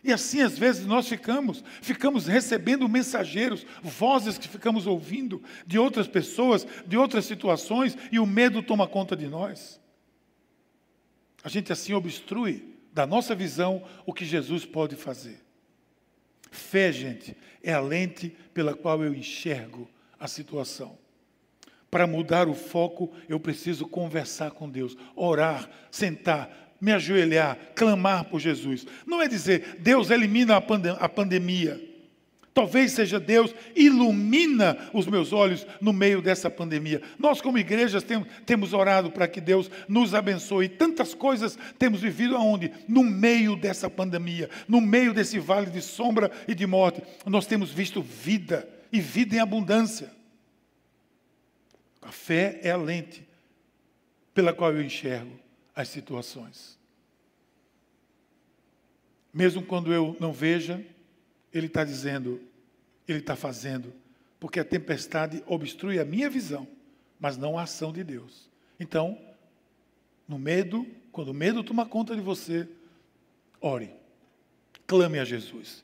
E 0.04 0.14
assim, 0.14 0.42
às 0.42 0.58
vezes, 0.58 0.86
nós 0.86 1.08
ficamos, 1.08 1.64
ficamos 1.82 2.28
recebendo 2.28 2.88
mensageiros, 2.88 3.66
vozes 3.82 4.38
que 4.38 4.48
ficamos 4.48 4.86
ouvindo 4.86 5.42
de 5.66 5.80
outras 5.80 6.08
pessoas, 6.08 6.66
de 6.86 6.96
outras 6.96 7.26
situações, 7.26 7.98
e 8.12 8.20
o 8.20 8.26
medo 8.26 8.62
toma 8.62 8.88
conta 8.88 9.16
de 9.16 9.28
nós. 9.28 9.82
A 11.46 11.48
gente 11.48 11.72
assim 11.72 11.94
obstrui 11.94 12.76
da 12.92 13.06
nossa 13.06 13.36
visão 13.36 13.84
o 14.04 14.12
que 14.12 14.26
Jesus 14.26 14.66
pode 14.66 14.96
fazer. 14.96 15.40
Fé, 16.50 16.92
gente, 16.92 17.38
é 17.62 17.72
a 17.72 17.80
lente 17.80 18.36
pela 18.52 18.74
qual 18.74 19.04
eu 19.04 19.14
enxergo 19.14 19.88
a 20.20 20.28
situação. 20.28 20.98
Para 21.92 22.08
mudar 22.08 22.48
o 22.48 22.56
foco, 22.56 23.14
eu 23.30 23.40
preciso 23.40 23.88
conversar 23.88 24.52
com 24.52 24.68
Deus, 24.68 24.98
orar, 25.16 25.70
sentar, 25.92 26.74
me 26.82 26.92
ajoelhar, 26.92 27.60
clamar 27.76 28.26
por 28.26 28.40
Jesus. 28.40 28.88
Não 29.06 29.22
é 29.22 29.28
dizer, 29.28 29.78
Deus 29.80 30.10
elimina 30.10 30.56
a, 30.56 30.62
pandem 30.62 30.98
a 31.00 31.08
pandemia. 31.08 31.80
Talvez 32.56 32.94
seja 32.94 33.20
Deus, 33.20 33.54
ilumina 33.76 34.90
os 34.94 35.06
meus 35.08 35.34
olhos 35.34 35.68
no 35.82 35.92
meio 35.92 36.22
dessa 36.22 36.50
pandemia. 36.50 37.02
Nós, 37.20 37.42
como 37.42 37.58
igrejas, 37.58 38.02
temos, 38.02 38.30
temos 38.46 38.72
orado 38.72 39.12
para 39.12 39.28
que 39.28 39.42
Deus 39.42 39.70
nos 39.90 40.16
abençoe. 40.16 40.70
Tantas 40.70 41.14
coisas 41.14 41.60
temos 41.78 42.00
vivido 42.00 42.34
aonde? 42.34 42.72
No 42.88 43.04
meio 43.04 43.58
dessa 43.58 43.90
pandemia, 43.90 44.50
no 44.70 44.80
meio 44.80 45.14
desse 45.14 45.38
vale 45.38 45.70
de 45.70 45.82
sombra 45.82 46.32
e 46.48 46.56
de 46.56 46.66
morte. 46.66 47.04
Nós 47.26 47.46
temos 47.46 47.72
visto 47.72 48.02
vida 48.02 48.66
e 48.90 49.02
vida 49.02 49.36
em 49.36 49.40
abundância. 49.40 50.10
A 52.02 52.12
fé 52.14 52.62
é 52.64 52.72
a 52.72 52.78
lente 52.78 53.28
pela 54.34 54.54
qual 54.54 54.72
eu 54.72 54.82
enxergo 54.82 55.38
as 55.76 55.90
situações. 55.90 56.80
Mesmo 59.34 59.62
quando 59.62 59.92
eu 59.94 60.16
não 60.22 60.32
veja, 60.32 60.82
ele 61.58 61.68
está 61.68 61.86
dizendo, 61.86 62.42
ele 63.08 63.20
está 63.20 63.36
fazendo, 63.36 63.94
porque 64.40 64.60
a 64.60 64.66
tempestade 64.66 65.42
obstrui 65.48 66.00
a 66.00 66.06
minha 66.06 66.30
visão, 66.30 66.68
mas 67.18 67.38
não 67.38 67.58
a 67.58 67.64
ação 67.64 67.94
de 67.94 68.04
Deus. 68.04 68.50
Então, 68.78 69.18
no 70.28 70.38
medo, 70.38 70.86
quando 71.14 71.30
o 71.30 71.34
medo 71.34 71.64
toma 71.64 71.86
conta 71.86 72.14
de 72.14 72.22
você, 72.22 72.68
ore, 73.62 73.90
clame 74.86 75.18
a 75.18 75.24
Jesus. 75.24 75.84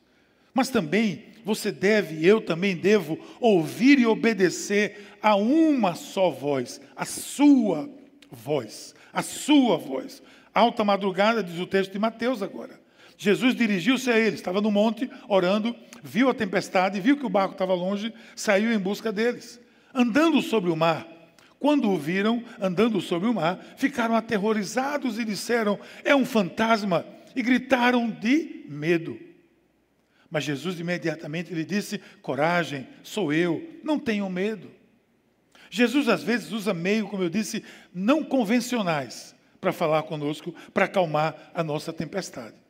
Mas 0.53 0.69
também 0.69 1.27
você 1.45 1.71
deve, 1.71 2.25
eu 2.25 2.41
também 2.41 2.75
devo, 2.75 3.17
ouvir 3.39 3.97
e 3.97 4.05
obedecer 4.05 5.15
a 5.21 5.37
uma 5.37 5.95
só 5.95 6.29
voz, 6.29 6.81
a 6.97 7.05
sua 7.05 7.89
voz, 8.29 8.93
a 9.13 9.21
sua 9.21 9.77
voz. 9.77 10.21
Alta 10.53 10.83
madrugada, 10.83 11.41
diz 11.41 11.57
o 11.59 11.65
texto 11.65 11.93
de 11.93 11.99
Mateus 11.99 12.43
agora. 12.43 12.80
Jesus 13.21 13.53
dirigiu-se 13.53 14.09
a 14.09 14.17
eles, 14.17 14.39
estava 14.39 14.59
no 14.59 14.71
monte 14.71 15.07
orando, 15.27 15.75
viu 16.01 16.27
a 16.27 16.33
tempestade, 16.33 16.99
viu 16.99 17.15
que 17.15 17.25
o 17.25 17.29
barco 17.29 17.53
estava 17.53 17.71
longe, 17.75 18.11
saiu 18.35 18.73
em 18.73 18.79
busca 18.79 19.11
deles. 19.11 19.61
Andando 19.93 20.41
sobre 20.41 20.71
o 20.71 20.75
mar, 20.75 21.07
quando 21.59 21.91
o 21.91 21.99
viram 21.99 22.43
andando 22.59 22.99
sobre 22.99 23.29
o 23.29 23.33
mar, 23.35 23.63
ficaram 23.77 24.15
aterrorizados 24.15 25.19
e 25.19 25.23
disseram: 25.23 25.79
É 26.03 26.15
um 26.15 26.25
fantasma! 26.25 27.05
E 27.35 27.43
gritaram 27.43 28.09
de 28.09 28.65
medo. 28.67 29.19
Mas 30.27 30.43
Jesus 30.43 30.79
imediatamente 30.79 31.53
lhe 31.53 31.63
disse: 31.63 32.01
Coragem, 32.23 32.87
sou 33.03 33.31
eu, 33.31 33.63
não 33.83 33.99
tenham 33.99 34.31
medo. 34.31 34.71
Jesus 35.69 36.09
às 36.09 36.23
vezes 36.23 36.51
usa 36.51 36.73
meio, 36.73 37.07
como 37.07 37.21
eu 37.21 37.29
disse, 37.29 37.63
não 37.93 38.23
convencionais 38.23 39.35
para 39.61 39.71
falar 39.71 40.01
conosco, 40.01 40.55
para 40.73 40.85
acalmar 40.85 41.51
a 41.53 41.63
nossa 41.63 41.93
tempestade. 41.93 42.60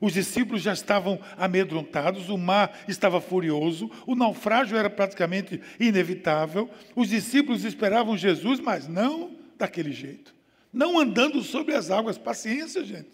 Os 0.00 0.12
discípulos 0.12 0.62
já 0.62 0.72
estavam 0.72 1.18
amedrontados, 1.36 2.28
o 2.28 2.36
mar 2.36 2.78
estava 2.86 3.20
furioso, 3.20 3.90
o 4.06 4.14
naufrágio 4.14 4.76
era 4.76 4.90
praticamente 4.90 5.60
inevitável. 5.80 6.70
Os 6.94 7.08
discípulos 7.08 7.64
esperavam 7.64 8.16
Jesus, 8.16 8.60
mas 8.60 8.86
não 8.86 9.32
daquele 9.58 9.92
jeito. 9.92 10.34
Não 10.72 10.98
andando 10.98 11.42
sobre 11.42 11.74
as 11.74 11.90
águas. 11.90 12.18
Paciência, 12.18 12.84
gente. 12.84 13.08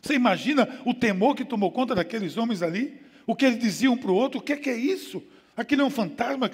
Você 0.00 0.14
imagina 0.14 0.80
o 0.84 0.94
temor 0.94 1.34
que 1.34 1.44
tomou 1.44 1.72
conta 1.72 1.94
daqueles 1.94 2.36
homens 2.36 2.62
ali? 2.62 3.00
O 3.26 3.34
que 3.34 3.44
eles 3.44 3.58
diziam 3.58 3.94
um 3.94 3.96
para 3.96 4.10
o 4.10 4.14
outro? 4.14 4.38
O 4.38 4.42
que 4.42 4.52
é, 4.52 4.56
que 4.56 4.70
é 4.70 4.76
isso? 4.76 5.22
Aquilo 5.56 5.82
é 5.82 5.84
um 5.84 5.90
fantasma. 5.90 6.50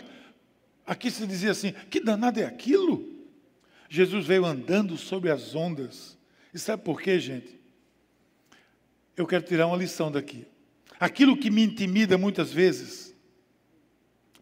Aqui 0.87 1.11
se 1.11 1.27
dizia 1.27 1.51
assim: 1.51 1.75
que 1.91 2.01
danado 2.01 2.41
é 2.41 2.45
aquilo? 2.45 3.07
Jesus 3.89 4.27
veio 4.27 4.47
andando 4.47 4.97
sobre 4.97 5.31
as 5.31 5.55
ondas. 5.55 6.17
E 6.53 6.59
sabe 6.59 6.83
por 6.83 7.01
quê, 7.01 7.19
gente? 7.19 7.61
Eu 9.17 9.27
quero 9.27 9.45
tirar 9.45 9.67
uma 9.67 9.77
lição 9.77 10.11
daqui. 10.11 10.47
Aquilo 10.99 11.37
que 11.37 11.51
me 11.51 11.63
intimida 11.63 12.17
muitas 12.17 12.53
vezes, 12.53 13.15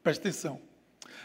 preste 0.02 0.20
atenção, 0.20 0.60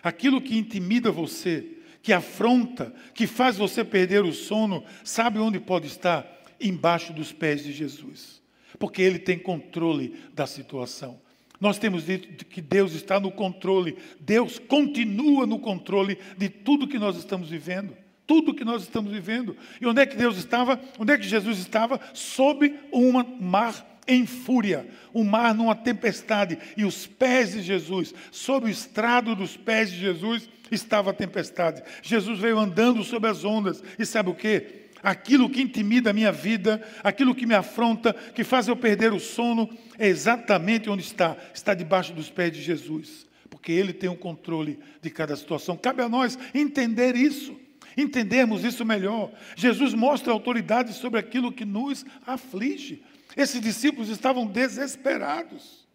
aquilo 0.02 0.42
que 0.42 0.58
intimida 0.58 1.12
você, 1.12 1.78
que 2.02 2.14
afronta, 2.14 2.94
que 3.14 3.28
faz 3.28 3.58
você 3.58 3.84
perder 3.84 4.24
o 4.24 4.34
sono, 4.34 4.84
sabe 5.04 5.40
onde 5.40 5.60
pode 5.60 5.88
estar? 5.88 6.26
Embaixo 6.60 7.14
dos 7.14 7.32
pés 7.32 7.64
de 7.64 7.72
Jesus, 7.72 8.42
porque 8.80 9.02
Ele 9.02 9.20
tem 9.20 9.38
controle 9.38 10.16
da 10.34 10.48
situação. 10.48 11.22
Nós 11.60 11.78
temos 11.78 12.06
dito 12.06 12.46
que 12.46 12.62
Deus 12.62 12.94
está 12.94 13.20
no 13.20 13.32
controle, 13.32 13.98
Deus 14.20 14.60
continua 14.60 15.46
no 15.46 15.60
controle 15.60 16.18
de 16.38 16.50
tudo 16.50 16.88
que 16.88 17.00
nós 17.00 17.18
estamos 17.18 17.50
vivendo 17.50 17.96
tudo 18.28 18.54
que 18.54 18.66
nós 18.66 18.84
estamos 18.84 19.12
vivendo. 19.12 19.56
E 19.80 19.88
onde 19.88 20.02
é 20.02 20.06
que 20.06 20.18
Deus 20.18 20.38
estava? 20.38 20.80
Onde 21.00 21.14
é 21.14 21.18
que 21.18 21.28
Jesus 21.28 21.58
estava? 21.58 22.00
Sob 22.14 22.78
um 22.94 23.14
mar 23.40 23.98
em 24.06 24.26
fúria, 24.26 24.88
um 25.14 25.24
mar 25.24 25.54
numa 25.54 25.76
tempestade, 25.76 26.58
e 26.78 26.86
os 26.86 27.06
pés 27.06 27.54
de 27.54 27.62
Jesus, 27.62 28.14
sob 28.32 28.68
o 28.68 28.70
estrado 28.70 29.36
dos 29.36 29.58
pés 29.58 29.92
de 29.92 30.00
Jesus, 30.00 30.50
estava 30.72 31.12
a 31.12 31.14
tempestade. 31.14 31.84
Jesus 32.02 32.40
veio 32.40 32.58
andando 32.58 33.04
sobre 33.04 33.30
as 33.30 33.44
ondas, 33.44 33.84
e 34.00 34.06
sabe 34.06 34.30
o 34.30 34.36
que? 34.36 34.88
Aquilo 35.04 35.50
que 35.50 35.62
intimida 35.62 36.10
a 36.10 36.14
minha 36.14 36.32
vida, 36.32 36.82
aquilo 37.04 37.36
que 37.36 37.46
me 37.46 37.54
afronta, 37.54 38.14
que 38.14 38.44
faz 38.44 38.68
eu 38.68 38.76
perder 38.76 39.12
o 39.14 39.20
sono, 39.20 39.70
é 40.00 40.08
exatamente 40.08 40.90
onde 40.90 41.04
está. 41.04 41.36
Está 41.54 41.74
debaixo 41.74 42.14
dos 42.14 42.30
pés 42.30 42.52
de 42.52 42.62
Jesus, 42.62 43.28
porque 43.50 43.72
Ele 43.72 43.94
tem 43.94 44.10
o 44.10 44.16
controle 44.16 44.80
de 45.02 45.10
cada 45.10 45.36
situação. 45.36 45.78
Cabe 45.78 46.02
a 46.02 46.10
nós 46.10 46.40
entender 46.54 47.16
isso 47.16 47.67
entendermos 47.98 48.64
isso 48.64 48.86
melhor. 48.86 49.32
Jesus 49.56 49.94
mostra 49.94 50.32
autoridade 50.32 50.94
sobre 50.94 51.20
aquilo 51.20 51.52
que 51.52 51.66
nos 51.66 52.06
aflige. 52.26 53.04
Esses 53.36 53.60
discípulos 53.60 54.10
estavam 54.10 54.46
desesperados. 54.46 55.88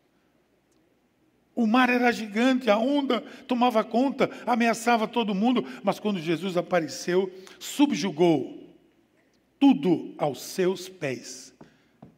O 1.54 1.66
mar 1.66 1.90
era 1.90 2.10
gigante, 2.10 2.70
a 2.70 2.78
onda 2.78 3.20
tomava 3.46 3.84
conta, 3.84 4.30
ameaçava 4.46 5.06
todo 5.06 5.34
mundo, 5.34 5.64
mas 5.82 6.00
quando 6.00 6.18
Jesus 6.18 6.56
apareceu, 6.56 7.30
subjugou 7.58 8.58
tudo 9.60 10.14
aos 10.18 10.42
seus 10.42 10.88
pés, 10.88 11.54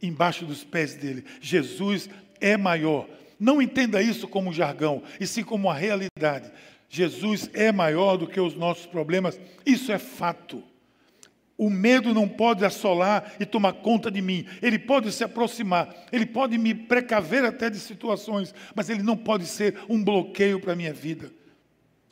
embaixo 0.00 0.46
dos 0.46 0.62
pés 0.62 0.94
dele. 0.94 1.24
Jesus 1.40 2.08
é 2.40 2.56
maior. 2.56 3.08
Não 3.38 3.60
entenda 3.60 4.00
isso 4.00 4.28
como 4.28 4.52
jargão, 4.52 5.02
e 5.18 5.26
sim 5.26 5.42
como 5.42 5.68
uma 5.68 5.74
realidade. 5.74 6.50
Jesus 6.94 7.50
é 7.52 7.72
maior 7.72 8.16
do 8.16 8.24
que 8.24 8.38
os 8.38 8.54
nossos 8.54 8.86
problemas, 8.86 9.40
isso 9.66 9.90
é 9.90 9.98
fato. 9.98 10.62
O 11.58 11.68
medo 11.68 12.14
não 12.14 12.28
pode 12.28 12.64
assolar 12.64 13.34
e 13.40 13.44
tomar 13.44 13.72
conta 13.72 14.12
de 14.12 14.22
mim. 14.22 14.46
Ele 14.62 14.78
pode 14.78 15.10
se 15.10 15.24
aproximar, 15.24 15.92
ele 16.12 16.24
pode 16.24 16.56
me 16.56 16.72
precaver 16.72 17.44
até 17.44 17.68
de 17.68 17.80
situações, 17.80 18.54
mas 18.76 18.88
ele 18.88 19.02
não 19.02 19.16
pode 19.16 19.44
ser 19.46 19.76
um 19.88 20.04
bloqueio 20.04 20.60
para 20.60 20.74
a 20.74 20.76
minha 20.76 20.92
vida. 20.92 21.32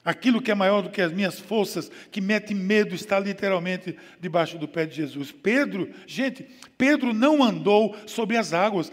Aquilo 0.05 0.43
que 0.43 0.51
é 0.51 0.55
maior 0.55 0.83
do 0.83 0.91
que 0.91 1.01
as 1.01 1.13
minhas 1.13 1.39
forças, 1.39 1.89
que 2.11 2.21
mete 2.21 2.53
medo, 2.53 2.93
está 2.93 3.21
literalmente 3.21 3.97
debaixo 4.21 4.59
do 4.59 4.67
pé 4.67 4.85
de 4.85 4.97
Jesus. 4.97 5.31
Pedro, 5.31 5.93
gente, 6.09 6.45
Pedro 6.77 7.15
não 7.15 7.41
andou 7.41 7.95
sobre 8.05 8.37
as 8.37 8.53
águas. 8.53 8.91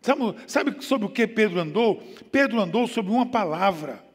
Sabe, 0.00 0.22
sabe 0.46 0.82
sobre 0.82 1.06
o 1.06 1.10
que 1.10 1.26
Pedro 1.26 1.60
andou? 1.60 2.02
Pedro 2.32 2.58
andou 2.62 2.88
sobre 2.88 3.12
uma 3.12 3.26
palavra. 3.26 4.10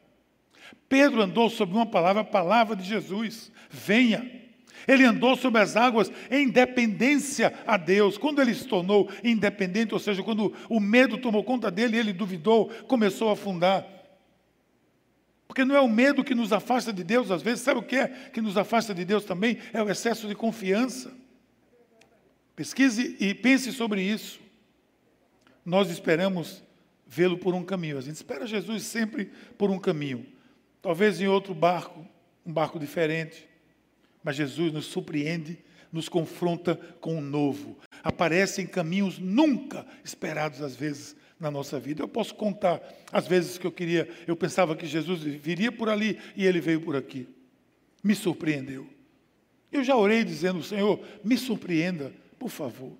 Pedro 0.88 1.22
andou 1.22 1.50
sobre 1.50 1.76
uma 1.76 1.86
palavra, 1.86 2.22
a 2.22 2.24
palavra 2.24 2.74
de 2.74 2.84
Jesus: 2.84 3.52
venha. 3.70 4.38
Ele 4.86 5.04
andou 5.04 5.36
sobre 5.36 5.60
as 5.60 5.76
águas 5.76 6.10
em 6.30 6.48
dependência 6.48 7.52
a 7.66 7.76
Deus. 7.76 8.16
Quando 8.16 8.40
ele 8.40 8.54
se 8.54 8.66
tornou 8.66 9.10
independente, 9.22 9.92
ou 9.92 10.00
seja, 10.00 10.22
quando 10.22 10.54
o 10.68 10.80
medo 10.80 11.18
tomou 11.18 11.44
conta 11.44 11.70
dele, 11.70 11.98
ele 11.98 12.12
duvidou, 12.12 12.70
começou 12.86 13.28
a 13.28 13.32
afundar. 13.34 13.86
Porque 15.46 15.64
não 15.64 15.74
é 15.74 15.80
o 15.80 15.88
medo 15.88 16.24
que 16.24 16.34
nos 16.34 16.52
afasta 16.52 16.92
de 16.92 17.04
Deus, 17.04 17.30
às 17.30 17.42
vezes, 17.42 17.60
sabe 17.60 17.80
o 17.80 17.82
que 17.82 17.96
é 17.96 18.08
que 18.32 18.40
nos 18.40 18.56
afasta 18.56 18.94
de 18.94 19.04
Deus 19.04 19.24
também? 19.24 19.58
É 19.72 19.82
o 19.82 19.90
excesso 19.90 20.26
de 20.26 20.34
confiança. 20.34 21.12
Pesquise 22.56 23.16
e 23.20 23.34
pense 23.34 23.72
sobre 23.72 24.02
isso. 24.02 24.40
Nós 25.64 25.90
esperamos 25.90 26.62
vê-lo 27.06 27.38
por 27.38 27.54
um 27.54 27.64
caminho, 27.64 27.98
a 27.98 28.00
gente 28.00 28.16
espera 28.16 28.46
Jesus 28.46 28.84
sempre 28.84 29.30
por 29.56 29.70
um 29.70 29.78
caminho. 29.78 30.37
Talvez 30.80 31.20
em 31.20 31.26
outro 31.26 31.54
barco, 31.54 32.06
um 32.44 32.52
barco 32.52 32.78
diferente. 32.78 33.48
Mas 34.22 34.36
Jesus 34.36 34.72
nos 34.72 34.86
surpreende, 34.86 35.58
nos 35.92 36.08
confronta 36.08 36.76
com 37.00 37.14
o 37.14 37.18
um 37.18 37.22
novo. 37.22 37.78
Aparece 38.02 38.62
em 38.62 38.66
caminhos 38.66 39.18
nunca 39.18 39.86
esperados, 40.04 40.62
às 40.62 40.76
vezes, 40.76 41.16
na 41.38 41.50
nossa 41.50 41.78
vida. 41.78 42.02
Eu 42.02 42.08
posso 42.08 42.34
contar 42.34 42.80
as 43.12 43.26
vezes 43.26 43.58
que 43.58 43.66
eu 43.66 43.72
queria, 43.72 44.08
eu 44.26 44.36
pensava 44.36 44.76
que 44.76 44.86
Jesus 44.86 45.22
viria 45.22 45.72
por 45.72 45.88
ali 45.88 46.18
e 46.36 46.46
ele 46.46 46.60
veio 46.60 46.80
por 46.80 46.96
aqui. 46.96 47.28
Me 48.02 48.14
surpreendeu. 48.14 48.86
Eu 49.70 49.84
já 49.84 49.96
orei 49.96 50.24
dizendo, 50.24 50.62
Senhor, 50.62 51.00
me 51.22 51.36
surpreenda, 51.36 52.12
por 52.38 52.48
favor. 52.48 52.92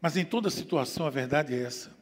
Mas 0.00 0.16
em 0.16 0.24
toda 0.24 0.50
situação 0.50 1.06
a 1.06 1.10
verdade 1.10 1.54
é 1.54 1.62
essa 1.62 2.01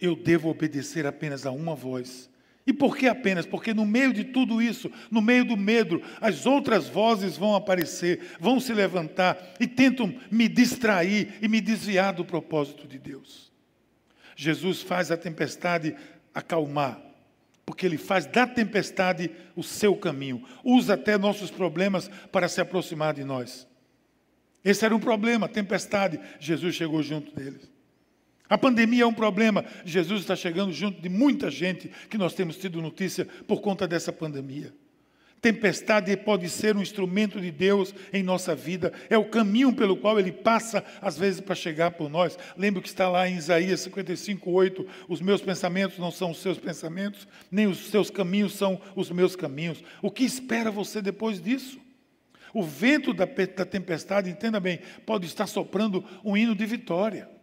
eu 0.00 0.16
devo 0.16 0.48
obedecer 0.48 1.06
apenas 1.06 1.46
a 1.46 1.50
uma 1.50 1.74
voz. 1.74 2.30
E 2.66 2.72
por 2.72 2.96
que 2.96 3.06
apenas? 3.06 3.44
Porque 3.44 3.74
no 3.74 3.84
meio 3.84 4.12
de 4.12 4.24
tudo 4.24 4.62
isso, 4.62 4.90
no 5.10 5.20
meio 5.20 5.44
do 5.44 5.56
medo, 5.56 6.00
as 6.20 6.46
outras 6.46 6.88
vozes 6.88 7.36
vão 7.36 7.54
aparecer, 7.54 8.20
vão 8.40 8.58
se 8.58 8.72
levantar 8.72 9.54
e 9.60 9.66
tentam 9.66 10.14
me 10.30 10.48
distrair 10.48 11.34
e 11.42 11.48
me 11.48 11.60
desviar 11.60 12.14
do 12.14 12.24
propósito 12.24 12.88
de 12.88 12.98
Deus. 12.98 13.52
Jesus 14.34 14.80
faz 14.80 15.10
a 15.10 15.16
tempestade 15.16 15.94
acalmar, 16.34 17.00
porque 17.66 17.84
ele 17.84 17.98
faz 17.98 18.24
da 18.26 18.46
tempestade 18.46 19.30
o 19.54 19.62
seu 19.62 19.94
caminho, 19.94 20.42
usa 20.64 20.94
até 20.94 21.18
nossos 21.18 21.50
problemas 21.50 22.10
para 22.32 22.48
se 22.48 22.60
aproximar 22.60 23.12
de 23.12 23.24
nós. 23.24 23.68
Esse 24.64 24.86
era 24.86 24.96
um 24.96 25.00
problema, 25.00 25.48
tempestade, 25.48 26.18
Jesus 26.40 26.74
chegou 26.74 27.02
junto 27.02 27.34
deles. 27.34 27.73
A 28.54 28.56
pandemia 28.56 29.02
é 29.02 29.06
um 29.06 29.12
problema. 29.12 29.64
Jesus 29.84 30.20
está 30.20 30.36
chegando 30.36 30.72
junto 30.72 31.02
de 31.02 31.08
muita 31.08 31.50
gente 31.50 31.90
que 32.08 32.16
nós 32.16 32.34
temos 32.34 32.56
tido 32.56 32.80
notícia 32.80 33.26
por 33.48 33.60
conta 33.60 33.84
dessa 33.84 34.12
pandemia. 34.12 34.72
Tempestade 35.40 36.16
pode 36.16 36.48
ser 36.48 36.76
um 36.76 36.80
instrumento 36.80 37.40
de 37.40 37.50
Deus 37.50 37.92
em 38.12 38.22
nossa 38.22 38.54
vida, 38.54 38.92
é 39.10 39.18
o 39.18 39.24
caminho 39.24 39.74
pelo 39.74 39.96
qual 39.96 40.20
ele 40.20 40.30
passa, 40.30 40.84
às 41.02 41.18
vezes, 41.18 41.40
para 41.40 41.56
chegar 41.56 41.90
por 41.90 42.08
nós. 42.08 42.38
Lembra 42.56 42.80
que 42.80 42.86
está 42.86 43.08
lá 43.08 43.28
em 43.28 43.34
Isaías 43.34 43.80
55, 43.80 44.48
8: 44.48 44.86
Os 45.08 45.20
meus 45.20 45.40
pensamentos 45.40 45.98
não 45.98 46.12
são 46.12 46.30
os 46.30 46.38
seus 46.40 46.56
pensamentos, 46.56 47.26
nem 47.50 47.66
os 47.66 47.88
seus 47.90 48.08
caminhos 48.08 48.52
são 48.52 48.80
os 48.94 49.10
meus 49.10 49.34
caminhos. 49.34 49.82
O 50.00 50.12
que 50.12 50.22
espera 50.22 50.70
você 50.70 51.02
depois 51.02 51.42
disso? 51.42 51.80
O 52.54 52.62
vento 52.62 53.12
da 53.12 53.26
tempestade, 53.26 54.30
entenda 54.30 54.60
bem, 54.60 54.78
pode 55.04 55.26
estar 55.26 55.48
soprando 55.48 56.04
um 56.24 56.36
hino 56.36 56.54
de 56.54 56.64
vitória. 56.64 57.33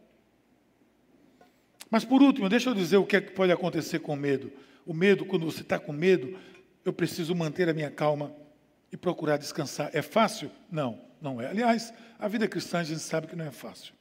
Mas 1.91 2.05
por 2.05 2.23
último, 2.23 2.47
deixa 2.47 2.69
eu 2.69 2.73
dizer 2.73 2.95
o 2.95 3.05
que, 3.05 3.17
é 3.17 3.21
que 3.21 3.33
pode 3.33 3.51
acontecer 3.51 3.99
com 3.99 4.13
o 4.13 4.17
medo. 4.17 4.49
O 4.85 4.93
medo, 4.93 5.25
quando 5.25 5.45
você 5.45 5.61
está 5.61 5.77
com 5.77 5.91
medo, 5.91 6.39
eu 6.85 6.93
preciso 6.93 7.35
manter 7.35 7.67
a 7.67 7.73
minha 7.73 7.91
calma 7.91 8.33
e 8.89 8.95
procurar 8.95 9.35
descansar. 9.35 9.89
É 9.93 10.01
fácil? 10.01 10.49
Não, 10.71 10.99
não 11.21 11.41
é. 11.41 11.47
Aliás, 11.47 11.93
a 12.17 12.29
vida 12.29 12.47
cristã 12.47 12.79
a 12.79 12.83
gente 12.83 13.01
sabe 13.01 13.27
que 13.27 13.35
não 13.35 13.45
é 13.45 13.51
fácil. 13.51 13.93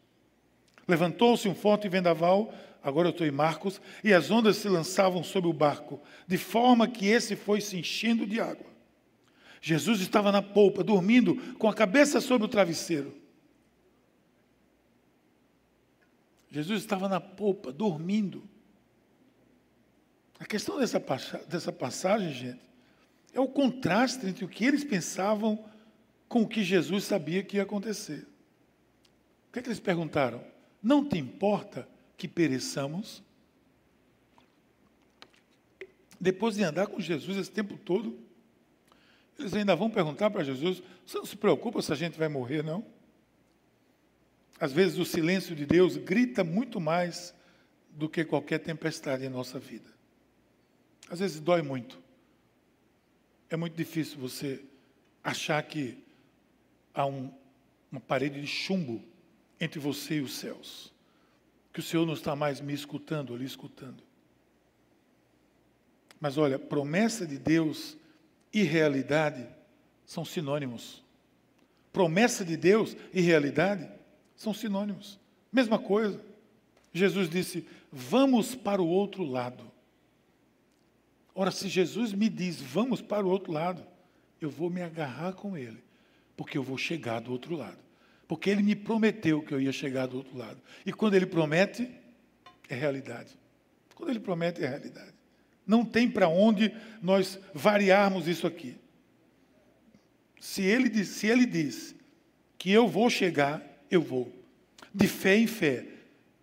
Levantou-se 0.87 1.49
um 1.49 1.55
forte 1.55 1.89
vendaval, 1.89 2.55
agora 2.83 3.09
eu 3.09 3.11
estou 3.13 3.27
em 3.27 3.33
Marcos, 3.33 3.81
e 4.05 4.15
as 4.15 4.31
ondas 4.31 4.57
se 4.57 4.69
lançavam 4.69 5.25
sobre 5.25 5.51
o 5.51 5.53
barco, 5.53 6.01
de 6.29 6.39
forma 6.39 6.87
que 6.87 7.09
esse 7.09 7.35
foi 7.35 7.61
se 7.61 7.77
enchendo 7.77 8.25
de 8.25 8.41
água. 8.41 8.71
Jesus 9.61 10.01
estava 10.01 10.33
na 10.33 10.41
polpa, 10.41 10.83
dormindo, 10.83 11.37
com 11.59 11.69
a 11.69 11.75
cabeça 11.75 12.21
sobre 12.21 12.47
o 12.47 12.49
travesseiro. 12.49 13.20
Jesus 16.51 16.81
estava 16.81 17.09
na 17.09 17.21
polpa, 17.21 17.73
dormindo. 17.73 18.49
A 20.39 20.45
questão 20.45 20.79
dessa, 20.79 20.99
dessa 21.49 21.73
passagem, 21.73 22.33
gente, 22.33 22.61
é 23.33 23.41
o 23.41 23.47
contraste 23.47 24.27
entre 24.27 24.45
o 24.45 24.49
que 24.49 24.65
eles 24.65 24.83
pensavam 24.83 25.65
com 26.29 26.43
o 26.43 26.49
que 26.49 26.65
Jesus 26.65 27.05
sabia 27.05 27.43
que 27.43 27.57
ia 27.57 27.63
acontecer. 27.63 28.27
O 29.49 29.53
que, 29.53 29.59
é 29.59 29.63
que 29.63 29.69
eles 29.69 29.81
perguntaram? 29.81 30.45
Não 30.83 31.07
te 31.07 31.19
importa 31.19 31.89
que 32.17 32.27
pereçamos? 32.27 33.23
Depois 36.21 36.55
de 36.55 36.65
andar 36.65 36.87
com 36.87 37.01
Jesus 37.01 37.37
esse 37.37 37.51
tempo 37.51 37.77
todo, 37.77 38.19
eles 39.39 39.55
ainda 39.55 39.75
vão 39.75 39.91
perguntar 39.91 40.31
para 40.31 40.45
Jesus: 40.45 40.83
você 41.05 41.19
não 41.19 41.27
se 41.27 41.37
preocupa 41.37 41.81
se 41.81 41.93
a 41.93 41.97
gente 41.97 42.19
vai 42.19 42.29
morrer, 42.29 42.63
não? 42.63 42.85
Às 44.61 44.73
vezes 44.73 44.99
o 44.99 45.07
silêncio 45.07 45.57
de 45.57 45.65
Deus 45.65 45.97
grita 45.97 46.45
muito 46.45 46.79
mais 46.79 47.35
do 47.93 48.11
que 48.11 48.23
qualquer 48.23 48.59
tempestade 48.59 49.25
em 49.25 49.31
nossa 49.31 49.59
vida. 49.59 49.89
Às 51.09 51.21
vezes 51.21 51.41
dói 51.41 51.63
muito. 51.63 51.99
É 53.49 53.57
muito 53.57 53.75
difícil 53.75 54.19
você 54.19 54.63
achar 55.25 55.63
que 55.63 56.05
há 56.95 57.07
um, 57.07 57.33
uma 57.91 58.03
parede 58.03 58.39
de 58.39 58.47
chumbo 58.47 59.03
entre 59.59 59.81
você 59.81 60.17
e 60.17 60.21
os 60.21 60.35
céus. 60.35 60.93
Que 61.73 61.81
o 61.81 61.83
Senhor 61.83 62.05
não 62.05 62.15
está 62.15 62.37
mais 62.37 62.61
me 62.61 62.75
escutando, 62.75 63.35
ali 63.35 63.47
escutando. 63.47 64.03
Mas 66.21 66.37
olha, 66.37 66.59
promessa 66.59 67.27
de 67.27 67.39
Deus 67.39 67.97
e 68.53 68.63
realidade 68.63 69.49
são 70.05 70.23
sinônimos. 70.23 71.03
Promessa 71.93 72.45
de 72.45 72.59
Deus 72.59 72.95
e 73.13 73.23
realidade 73.23 74.00
são 74.41 74.55
sinônimos. 74.55 75.21
Mesma 75.53 75.79
coisa. 75.79 76.19
Jesus 76.95 77.29
disse: 77.29 77.69
Vamos 77.93 78.55
para 78.55 78.81
o 78.81 78.89
outro 78.89 79.23
lado. 79.23 79.71
Ora, 81.35 81.51
se 81.51 81.69
Jesus 81.69 82.15
me 82.15 82.29
diz, 82.29 82.59
vamos 82.59 83.03
para 83.03 83.25
o 83.25 83.29
outro 83.29 83.53
lado, 83.53 83.87
eu 84.41 84.51
vou 84.51 84.71
me 84.71 84.81
agarrar 84.83 85.35
com 85.35 85.57
Ele, 85.57 85.83
porque 86.37 86.57
eu 86.57 86.63
vou 86.63 86.79
chegar 86.79 87.21
do 87.21 87.31
outro 87.31 87.55
lado. 87.55 87.79
Porque 88.27 88.49
ele 88.49 88.63
me 88.63 88.75
prometeu 88.75 89.43
que 89.43 89.53
eu 89.53 89.61
ia 89.61 89.73
chegar 89.73 90.07
do 90.07 90.17
outro 90.17 90.39
lado. 90.39 90.61
E 90.87 90.93
quando 90.93 91.15
ele 91.15 91.27
promete, 91.27 91.91
é 92.69 92.75
realidade. 92.75 93.37
Quando 93.95 94.11
ele 94.11 94.21
promete, 94.21 94.63
é 94.63 94.69
realidade. 94.69 95.13
Não 95.67 95.85
tem 95.85 96.09
para 96.09 96.29
onde 96.29 96.75
nós 97.03 97.39
variarmos 97.53 98.27
isso 98.29 98.47
aqui. 98.47 98.77
Se 100.41 100.63
ele, 100.63 100.89
diz, 100.89 101.09
se 101.09 101.27
ele 101.27 101.45
diz 101.45 101.95
que 102.57 102.71
eu 102.71 102.89
vou 102.89 103.11
chegar, 103.11 103.70
eu 103.91 104.01
vou. 104.01 104.33
De 104.95 105.07
fé 105.07 105.37
em 105.37 105.47
fé, 105.47 105.85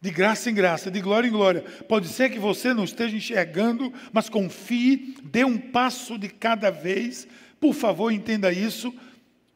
de 0.01 0.11
graça 0.11 0.49
em 0.49 0.53
graça, 0.53 0.91
de 0.91 1.01
glória 1.01 1.27
em 1.27 1.31
glória. 1.31 1.61
Pode 1.87 2.07
ser 2.07 2.29
que 2.29 2.39
você 2.39 2.73
não 2.73 2.83
esteja 2.83 3.15
enxergando, 3.15 3.93
mas 4.11 4.29
confie, 4.29 5.15
dê 5.23 5.43
um 5.43 5.57
passo 5.57 6.17
de 6.17 6.29
cada 6.29 6.69
vez. 6.69 7.27
Por 7.59 7.73
favor, 7.73 8.11
entenda 8.11 8.51
isso. 8.51 8.93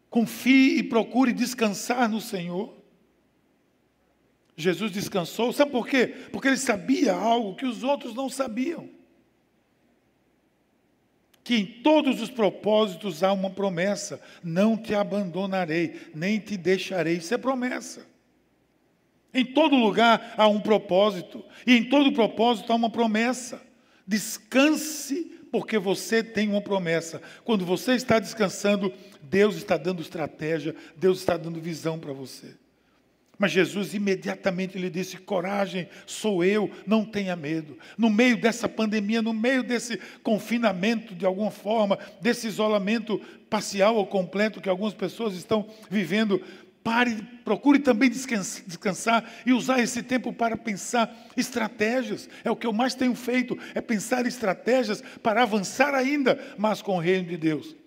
Confie 0.09 0.77
e 0.77 0.83
procure 0.83 1.31
descansar 1.31 2.09
no 2.09 2.19
Senhor. 2.19 2.77
Jesus 4.57 4.91
descansou, 4.91 5.53
sabe 5.53 5.71
por 5.71 5.87
quê? 5.87 6.07
Porque 6.31 6.47
ele 6.47 6.57
sabia 6.57 7.13
algo 7.13 7.55
que 7.55 7.65
os 7.65 7.83
outros 7.83 8.13
não 8.13 8.29
sabiam. 8.29 8.89
Que 11.51 11.57
em 11.57 11.65
todos 11.65 12.21
os 12.21 12.29
propósitos 12.29 13.23
há 13.23 13.33
uma 13.33 13.49
promessa: 13.49 14.21
não 14.41 14.77
te 14.77 14.95
abandonarei, 14.95 15.99
nem 16.15 16.39
te 16.39 16.55
deixarei. 16.55 17.17
Isso 17.17 17.33
é 17.33 17.37
promessa. 17.37 18.07
Em 19.33 19.43
todo 19.43 19.75
lugar 19.75 20.33
há 20.37 20.47
um 20.47 20.61
propósito, 20.61 21.43
e 21.67 21.75
em 21.75 21.83
todo 21.89 22.13
propósito 22.13 22.71
há 22.71 22.75
uma 22.77 22.89
promessa. 22.89 23.61
Descanse 24.07 25.29
porque 25.51 25.77
você 25.77 26.23
tem 26.23 26.47
uma 26.47 26.61
promessa. 26.61 27.21
Quando 27.43 27.65
você 27.65 27.95
está 27.95 28.17
descansando, 28.17 28.93
Deus 29.21 29.57
está 29.57 29.75
dando 29.75 30.01
estratégia, 30.01 30.73
Deus 30.95 31.19
está 31.19 31.35
dando 31.35 31.59
visão 31.59 31.99
para 31.99 32.13
você. 32.13 32.55
Mas 33.41 33.53
Jesus 33.53 33.95
imediatamente 33.95 34.77
lhe 34.77 34.87
disse: 34.87 35.17
Coragem, 35.17 35.89
sou 36.05 36.43
eu, 36.43 36.69
não 36.85 37.03
tenha 37.03 37.35
medo. 37.35 37.75
No 37.97 38.07
meio 38.07 38.37
dessa 38.37 38.69
pandemia, 38.69 39.19
no 39.19 39.33
meio 39.33 39.63
desse 39.63 39.99
confinamento, 40.21 41.15
de 41.15 41.25
alguma 41.25 41.49
forma, 41.49 41.97
desse 42.21 42.45
isolamento 42.45 43.19
parcial 43.49 43.95
ou 43.95 44.05
completo 44.05 44.61
que 44.61 44.69
algumas 44.69 44.93
pessoas 44.93 45.33
estão 45.33 45.67
vivendo, 45.89 46.39
Pare, 46.83 47.15
procure 47.43 47.79
também 47.79 48.11
descansar 48.11 49.27
e 49.43 49.53
usar 49.53 49.79
esse 49.79 50.03
tempo 50.03 50.31
para 50.31 50.55
pensar 50.55 51.11
estratégias. 51.35 52.29
É 52.43 52.51
o 52.51 52.55
que 52.55 52.67
eu 52.67 52.73
mais 52.73 52.93
tenho 52.93 53.15
feito, 53.15 53.57
é 53.73 53.81
pensar 53.81 54.27
estratégias 54.27 55.01
para 55.23 55.41
avançar 55.41 55.95
ainda 55.95 56.39
mais 56.59 56.79
com 56.79 56.95
o 56.97 56.99
reino 56.99 57.27
de 57.27 57.37
Deus. 57.37 57.80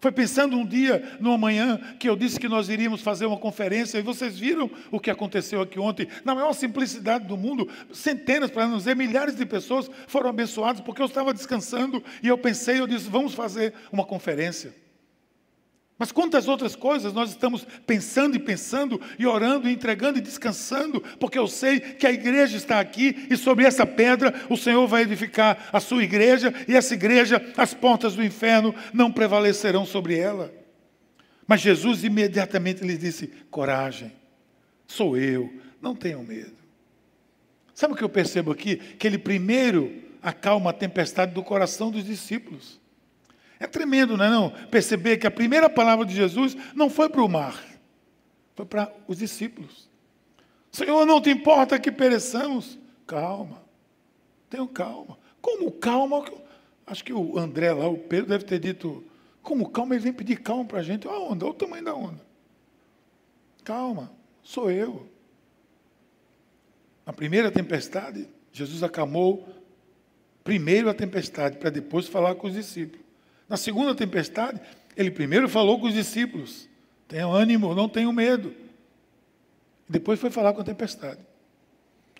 Foi 0.00 0.10
pensando 0.10 0.56
um 0.56 0.64
dia, 0.64 1.16
numa 1.20 1.36
manhã, 1.36 1.78
que 1.98 2.08
eu 2.08 2.16
disse 2.16 2.40
que 2.40 2.48
nós 2.48 2.70
iríamos 2.70 3.02
fazer 3.02 3.26
uma 3.26 3.36
conferência, 3.36 3.98
e 3.98 4.02
vocês 4.02 4.38
viram 4.38 4.70
o 4.90 4.98
que 4.98 5.10
aconteceu 5.10 5.60
aqui 5.60 5.78
ontem. 5.78 6.08
Na 6.24 6.34
maior 6.34 6.54
simplicidade 6.54 7.26
do 7.26 7.36
mundo, 7.36 7.68
centenas, 7.92 8.50
para 8.50 8.66
não 8.66 8.78
dizer 8.78 8.96
milhares 8.96 9.36
de 9.36 9.44
pessoas 9.44 9.90
foram 10.06 10.30
abençoadas, 10.30 10.80
porque 10.80 11.02
eu 11.02 11.06
estava 11.06 11.34
descansando 11.34 12.02
e 12.22 12.28
eu 12.28 12.38
pensei, 12.38 12.80
eu 12.80 12.86
disse, 12.86 13.10
vamos 13.10 13.34
fazer 13.34 13.74
uma 13.92 14.04
conferência. 14.04 14.79
Mas 16.00 16.10
quantas 16.10 16.48
outras 16.48 16.74
coisas 16.74 17.12
nós 17.12 17.28
estamos 17.28 17.66
pensando 17.86 18.34
e 18.34 18.38
pensando, 18.38 18.98
e 19.18 19.26
orando, 19.26 19.68
e 19.68 19.72
entregando 19.74 20.18
e 20.18 20.22
descansando, 20.22 20.98
porque 21.20 21.38
eu 21.38 21.46
sei 21.46 21.78
que 21.78 22.06
a 22.06 22.10
igreja 22.10 22.56
está 22.56 22.80
aqui 22.80 23.26
e 23.28 23.36
sobre 23.36 23.66
essa 23.66 23.84
pedra 23.84 24.46
o 24.48 24.56
Senhor 24.56 24.86
vai 24.86 25.02
edificar 25.02 25.68
a 25.70 25.78
sua 25.78 26.02
igreja, 26.02 26.54
e 26.66 26.74
essa 26.74 26.94
igreja, 26.94 27.52
as 27.54 27.74
portas 27.74 28.16
do 28.16 28.24
inferno 28.24 28.74
não 28.94 29.12
prevalecerão 29.12 29.84
sobre 29.84 30.16
ela. 30.16 30.50
Mas 31.46 31.60
Jesus 31.60 32.02
imediatamente 32.02 32.82
lhe 32.82 32.96
disse: 32.96 33.26
coragem, 33.50 34.10
sou 34.86 35.18
eu, 35.18 35.52
não 35.82 35.94
tenham 35.94 36.24
medo. 36.24 36.56
Sabe 37.74 37.92
o 37.92 37.96
que 37.96 38.04
eu 38.04 38.08
percebo 38.08 38.52
aqui? 38.52 38.76
Que 38.76 39.06
ele 39.06 39.18
primeiro 39.18 39.92
acalma 40.22 40.70
a 40.70 40.72
tempestade 40.72 41.34
do 41.34 41.42
coração 41.42 41.90
dos 41.90 42.06
discípulos. 42.06 42.79
É 43.60 43.66
tremendo, 43.66 44.16
não 44.16 44.24
é 44.24 44.30
não? 44.30 44.50
Perceber 44.68 45.18
que 45.18 45.26
a 45.26 45.30
primeira 45.30 45.68
palavra 45.68 46.06
de 46.06 46.14
Jesus 46.14 46.56
não 46.74 46.88
foi 46.88 47.10
para 47.10 47.22
o 47.22 47.28
mar, 47.28 47.62
foi 48.56 48.64
para 48.64 48.90
os 49.06 49.18
discípulos. 49.18 49.90
Senhor, 50.72 51.04
não 51.04 51.20
te 51.20 51.28
importa 51.28 51.78
que 51.78 51.92
pereçamos? 51.92 52.78
Calma, 53.06 53.62
tenham 54.48 54.66
calma. 54.66 55.18
Como 55.42 55.70
calma? 55.70 56.24
Acho 56.86 57.04
que 57.04 57.12
o 57.12 57.38
André 57.38 57.70
lá, 57.72 57.86
o 57.86 57.98
Pedro, 57.98 58.30
deve 58.30 58.44
ter 58.44 58.58
dito, 58.58 59.04
como 59.42 59.68
calma, 59.68 59.94
ele 59.94 60.04
vem 60.04 60.12
pedir 60.12 60.36
calma 60.40 60.64
para 60.64 60.78
a 60.78 60.82
gente. 60.82 61.06
A 61.06 61.18
onda, 61.18 61.44
olha 61.44 61.52
o 61.52 61.54
tamanho 61.54 61.84
da 61.84 61.94
onda. 61.94 62.20
Calma, 63.62 64.10
sou 64.42 64.70
eu. 64.70 65.06
Na 67.04 67.12
primeira 67.12 67.50
tempestade, 67.50 68.26
Jesus 68.52 68.82
acalmou 68.82 69.46
primeiro 70.42 70.88
a 70.88 70.94
tempestade, 70.94 71.58
para 71.58 71.68
depois 71.68 72.08
falar 72.08 72.34
com 72.36 72.46
os 72.46 72.54
discípulos. 72.54 73.09
Na 73.50 73.56
segunda 73.56 73.96
tempestade, 73.96 74.60
ele 74.96 75.10
primeiro 75.10 75.48
falou 75.48 75.80
com 75.80 75.88
os 75.88 75.92
discípulos: 75.92 76.68
tenham 77.08 77.32
ânimo, 77.32 77.74
não 77.74 77.88
tenham 77.88 78.12
medo. 78.12 78.54
Depois 79.88 80.20
foi 80.20 80.30
falar 80.30 80.52
com 80.52 80.60
a 80.60 80.64
tempestade. 80.64 81.18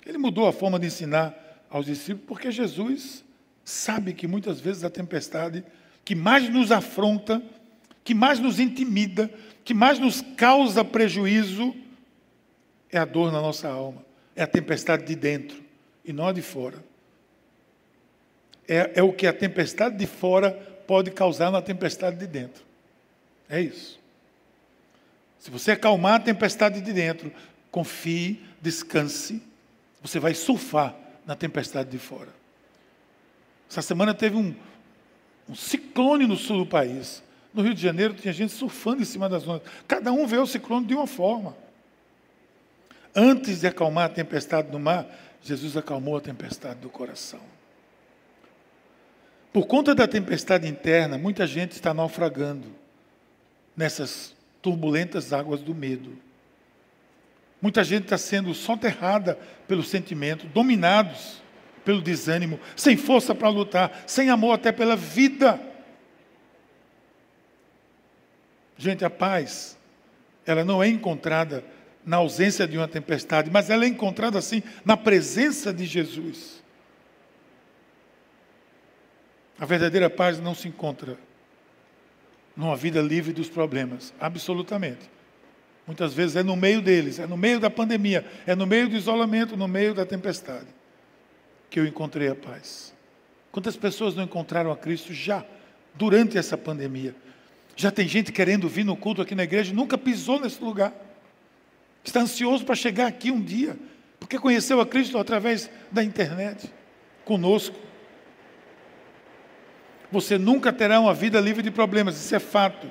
Ele 0.05 0.19
mudou 0.19 0.49
a 0.49 0.53
forma 0.53 0.77
de 0.77 0.89
ensinar 0.89 1.65
aos 1.71 1.87
discípulos, 1.87 2.27
porque 2.27 2.51
Jesus 2.51 3.25
sabe 3.65 4.13
que 4.13 4.27
muitas 4.27 4.61
vezes 4.61 4.83
a 4.83 4.91
tempestade 4.91 5.65
que 6.05 6.17
mais 6.17 6.49
nos 6.49 6.73
afronta, 6.73 7.41
que 8.03 8.13
mais 8.13 8.41
nos 8.41 8.59
intimida, 8.59 9.31
que 9.65 9.73
mais 9.73 10.01
nos 10.01 10.21
causa 10.37 10.85
prejuízo, 10.85 11.73
é 12.91 12.99
a 12.99 13.05
dor 13.05 13.31
na 13.31 13.41
nossa 13.41 13.69
alma, 13.69 14.05
é 14.35 14.43
a 14.43 14.49
tempestade 14.49 15.05
de 15.05 15.15
dentro 15.15 15.63
e 16.05 16.13
não 16.13 16.27
a 16.27 16.33
de 16.33 16.43
fora. 16.43 16.83
É, 18.67 18.93
é 18.97 19.03
o 19.03 19.13
que 19.13 19.29
a 19.29 19.33
tempestade 19.33 19.97
de 19.97 20.07
fora 20.07 20.70
pode 20.91 21.13
causar 21.13 21.53
na 21.53 21.63
tempestade 21.63 22.17
de 22.17 22.27
dentro. 22.27 22.65
É 23.49 23.61
isso. 23.61 24.01
Se 25.39 25.49
você 25.49 25.71
acalmar 25.71 26.15
a 26.15 26.19
tempestade 26.19 26.81
de 26.81 26.93
dentro, 26.93 27.33
confie, 27.71 28.43
descanse, 28.61 29.41
você 30.03 30.19
vai 30.19 30.35
surfar 30.35 30.97
na 31.25 31.37
tempestade 31.37 31.91
de 31.91 31.99
fora. 31.99 32.31
Essa 33.71 33.83
semana 33.83 34.13
teve 34.13 34.35
um, 34.35 34.53
um 35.49 35.55
ciclone 35.55 36.27
no 36.27 36.35
sul 36.37 36.65
do 36.65 36.67
país. 36.67 37.23
No 37.55 37.63
Rio 37.63 37.73
de 37.73 37.81
Janeiro 37.81 38.13
tinha 38.15 38.33
gente 38.33 38.53
surfando 38.53 39.01
em 39.01 39.05
cima 39.05 39.29
das 39.29 39.47
ondas. 39.47 39.63
Cada 39.87 40.11
um 40.11 40.27
vê 40.27 40.39
o 40.39 40.47
ciclone 40.47 40.87
de 40.87 40.95
uma 40.95 41.07
forma. 41.07 41.57
Antes 43.15 43.61
de 43.61 43.69
acalmar 43.69 44.07
a 44.07 44.13
tempestade 44.13 44.73
do 44.73 44.81
mar, 44.81 45.07
Jesus 45.41 45.77
acalmou 45.77 46.17
a 46.17 46.21
tempestade 46.21 46.81
do 46.81 46.89
coração. 46.89 47.60
Por 49.53 49.67
conta 49.67 49.95
da 49.95 50.07
tempestade 50.07 50.69
interna, 50.69 51.19
muita 51.19 51.47
gente 51.47 51.73
está 51.73 51.93
naufragando 51.93 52.69
nessas 53.77 54.35
turbulentas 54.63 55.33
águas 55.33 55.61
do 55.61 55.75
medo. 55.75 56.17
Muita 57.61 57.83
gente 57.83 58.05
está 58.05 58.17
sendo 58.17 58.55
soterrada 58.55 59.39
pelo 59.67 59.83
sentimento, 59.83 60.47
dominados 60.47 61.43
pelo 61.85 62.01
desânimo, 62.01 62.61
sem 62.77 62.97
força 62.97 63.35
para 63.35 63.49
lutar, 63.49 64.05
sem 64.07 64.31
amor 64.31 64.53
até 64.53 64.71
pela 64.71 64.95
vida. 64.95 65.61
Gente, 68.79 69.05
a 69.05 69.11
paz, 69.11 69.77
ela 70.47 70.65
não 70.65 70.83
é 70.83 70.89
encontrada 70.89 71.65
na 72.05 72.19
ausência 72.19 72.67
de 72.67 72.79
uma 72.79 72.89
tempestade, 72.89 73.51
mas 73.51 73.69
ela 73.69 73.85
é 73.85 73.89
encontrada 73.89 74.39
assim 74.39 74.63
na 74.85 74.97
presença 74.97 75.73
de 75.73 75.85
Jesus. 75.85 76.60
A 79.61 79.67
verdadeira 79.67 80.09
paz 80.09 80.41
não 80.41 80.55
se 80.55 80.67
encontra 80.67 81.19
numa 82.57 82.75
vida 82.75 83.03
livre 83.03 83.31
dos 83.31 83.51
problemas, 83.51 84.15
absolutamente. 84.19 85.11
Muitas 85.87 86.15
vezes 86.15 86.37
é 86.37 86.43
no 86.43 86.57
meio 86.57 86.81
deles, 86.81 87.19
é 87.19 87.27
no 87.27 87.37
meio 87.37 87.61
da 87.61 87.69
pandemia, 87.69 88.25
é 88.47 88.55
no 88.55 88.67
meio 88.67 88.89
do 88.89 88.97
isolamento, 88.97 89.59
no 89.59 89.69
meio 89.69 89.93
da 89.93 90.07
tempestade, 90.07 90.67
que 91.69 91.79
eu 91.79 91.87
encontrei 91.87 92.29
a 92.29 92.35
paz. 92.35 92.95
Quantas 93.53 93.77
pessoas 93.77 94.15
não 94.15 94.25
encontraram 94.25 94.73
a 94.73 94.77
Cristo 94.77 95.13
já 95.13 95.45
durante 95.95 96.39
essa 96.39 96.57
pandemia? 96.57 97.15
Já 97.77 97.91
tem 97.91 98.09
gente 98.09 98.33
querendo 98.33 98.67
vir 98.67 98.85
no 98.85 98.97
culto 98.97 99.21
aqui 99.21 99.35
na 99.35 99.43
igreja, 99.45 99.75
nunca 99.75 99.99
pisou 99.99 100.41
nesse 100.41 100.63
lugar. 100.63 100.93
Está 102.03 102.21
ansioso 102.21 102.65
para 102.65 102.75
chegar 102.75 103.09
aqui 103.09 103.31
um 103.31 103.43
dia, 103.43 103.77
porque 104.19 104.39
conheceu 104.39 104.81
a 104.81 104.87
Cristo 104.87 105.19
através 105.19 105.71
da 105.93 106.03
internet, 106.03 106.73
conosco. 107.27 107.90
Você 110.11 110.37
nunca 110.39 110.73
terá 110.73 110.99
uma 110.99 111.15
vida 111.15 111.41
livre 111.41 111.63
de 111.63 111.71
problemas, 111.71 112.17
isso 112.17 112.35
é 112.35 112.39
fato. 112.39 112.91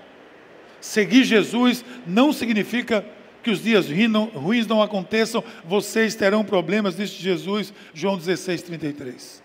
Seguir 0.79 1.23
Jesus 1.23 1.83
não 2.07 2.31
significa 2.31 3.05
que 3.43 3.49
os 3.49 3.63
dias 3.63 3.87
ruins 4.33 4.67
não 4.67 4.81
aconteçam, 4.81 5.43
vocês 5.63 6.15
terão 6.15 6.43
problemas, 6.43 6.95
disse 6.95 7.15
Jesus, 7.15 7.73
João 7.93 8.17
16, 8.17 8.61
33. 8.63 9.43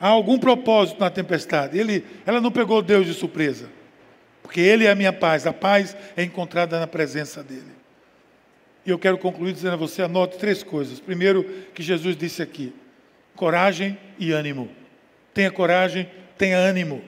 Há 0.00 0.08
algum 0.08 0.38
propósito 0.38 1.00
na 1.00 1.10
tempestade. 1.10 1.78
Ele, 1.78 2.04
ela 2.24 2.40
não 2.40 2.52
pegou 2.52 2.80
Deus 2.82 3.06
de 3.06 3.14
surpresa, 3.14 3.68
porque 4.42 4.60
Ele 4.60 4.86
é 4.86 4.90
a 4.90 4.94
minha 4.94 5.12
paz, 5.12 5.46
a 5.46 5.52
paz 5.52 5.96
é 6.16 6.22
encontrada 6.22 6.78
na 6.78 6.86
presença 6.86 7.42
dEle. 7.42 7.78
E 8.86 8.90
eu 8.90 8.98
quero 8.98 9.18
concluir 9.18 9.52
dizendo 9.52 9.74
a 9.74 9.76
você: 9.76 10.02
anote 10.02 10.38
três 10.38 10.62
coisas. 10.62 11.00
Primeiro, 11.00 11.44
que 11.74 11.82
Jesus 11.82 12.16
disse 12.16 12.42
aqui: 12.42 12.72
coragem 13.34 13.98
e 14.18 14.32
ânimo. 14.32 14.70
Tenha 15.34 15.50
coragem, 15.50 16.08
tenha 16.38 16.56
ânimo. 16.56 17.02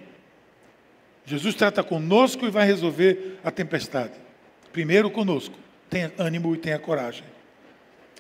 Jesus 1.25 1.55
trata 1.55 1.83
conosco 1.83 2.45
e 2.45 2.51
vai 2.51 2.67
resolver 2.67 3.39
a 3.45 3.51
tempestade. 3.51 4.15
Primeiro 4.73 5.11
conosco, 5.11 5.55
tenha 5.89 6.13
ânimo 6.19 6.55
e 6.55 6.59
tenha 6.59 6.79
coragem. 6.79 7.25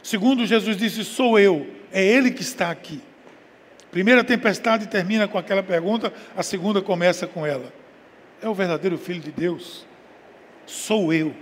Segundo, 0.02 0.46
Jesus 0.46 0.76
disse: 0.76 1.04
Sou 1.04 1.38
eu, 1.38 1.66
é 1.92 2.02
Ele 2.04 2.30
que 2.30 2.42
está 2.42 2.70
aqui. 2.70 3.02
Primeira 3.90 4.22
tempestade 4.22 4.86
termina 4.86 5.26
com 5.26 5.36
aquela 5.36 5.62
pergunta, 5.62 6.12
a 6.36 6.42
segunda 6.42 6.80
começa 6.80 7.26
com 7.26 7.44
ela. 7.44 7.72
É 8.40 8.48
o 8.48 8.54
verdadeiro 8.54 8.96
Filho 8.96 9.20
de 9.20 9.32
Deus? 9.32 9.84
Sou 10.64 11.12
eu. 11.12 11.34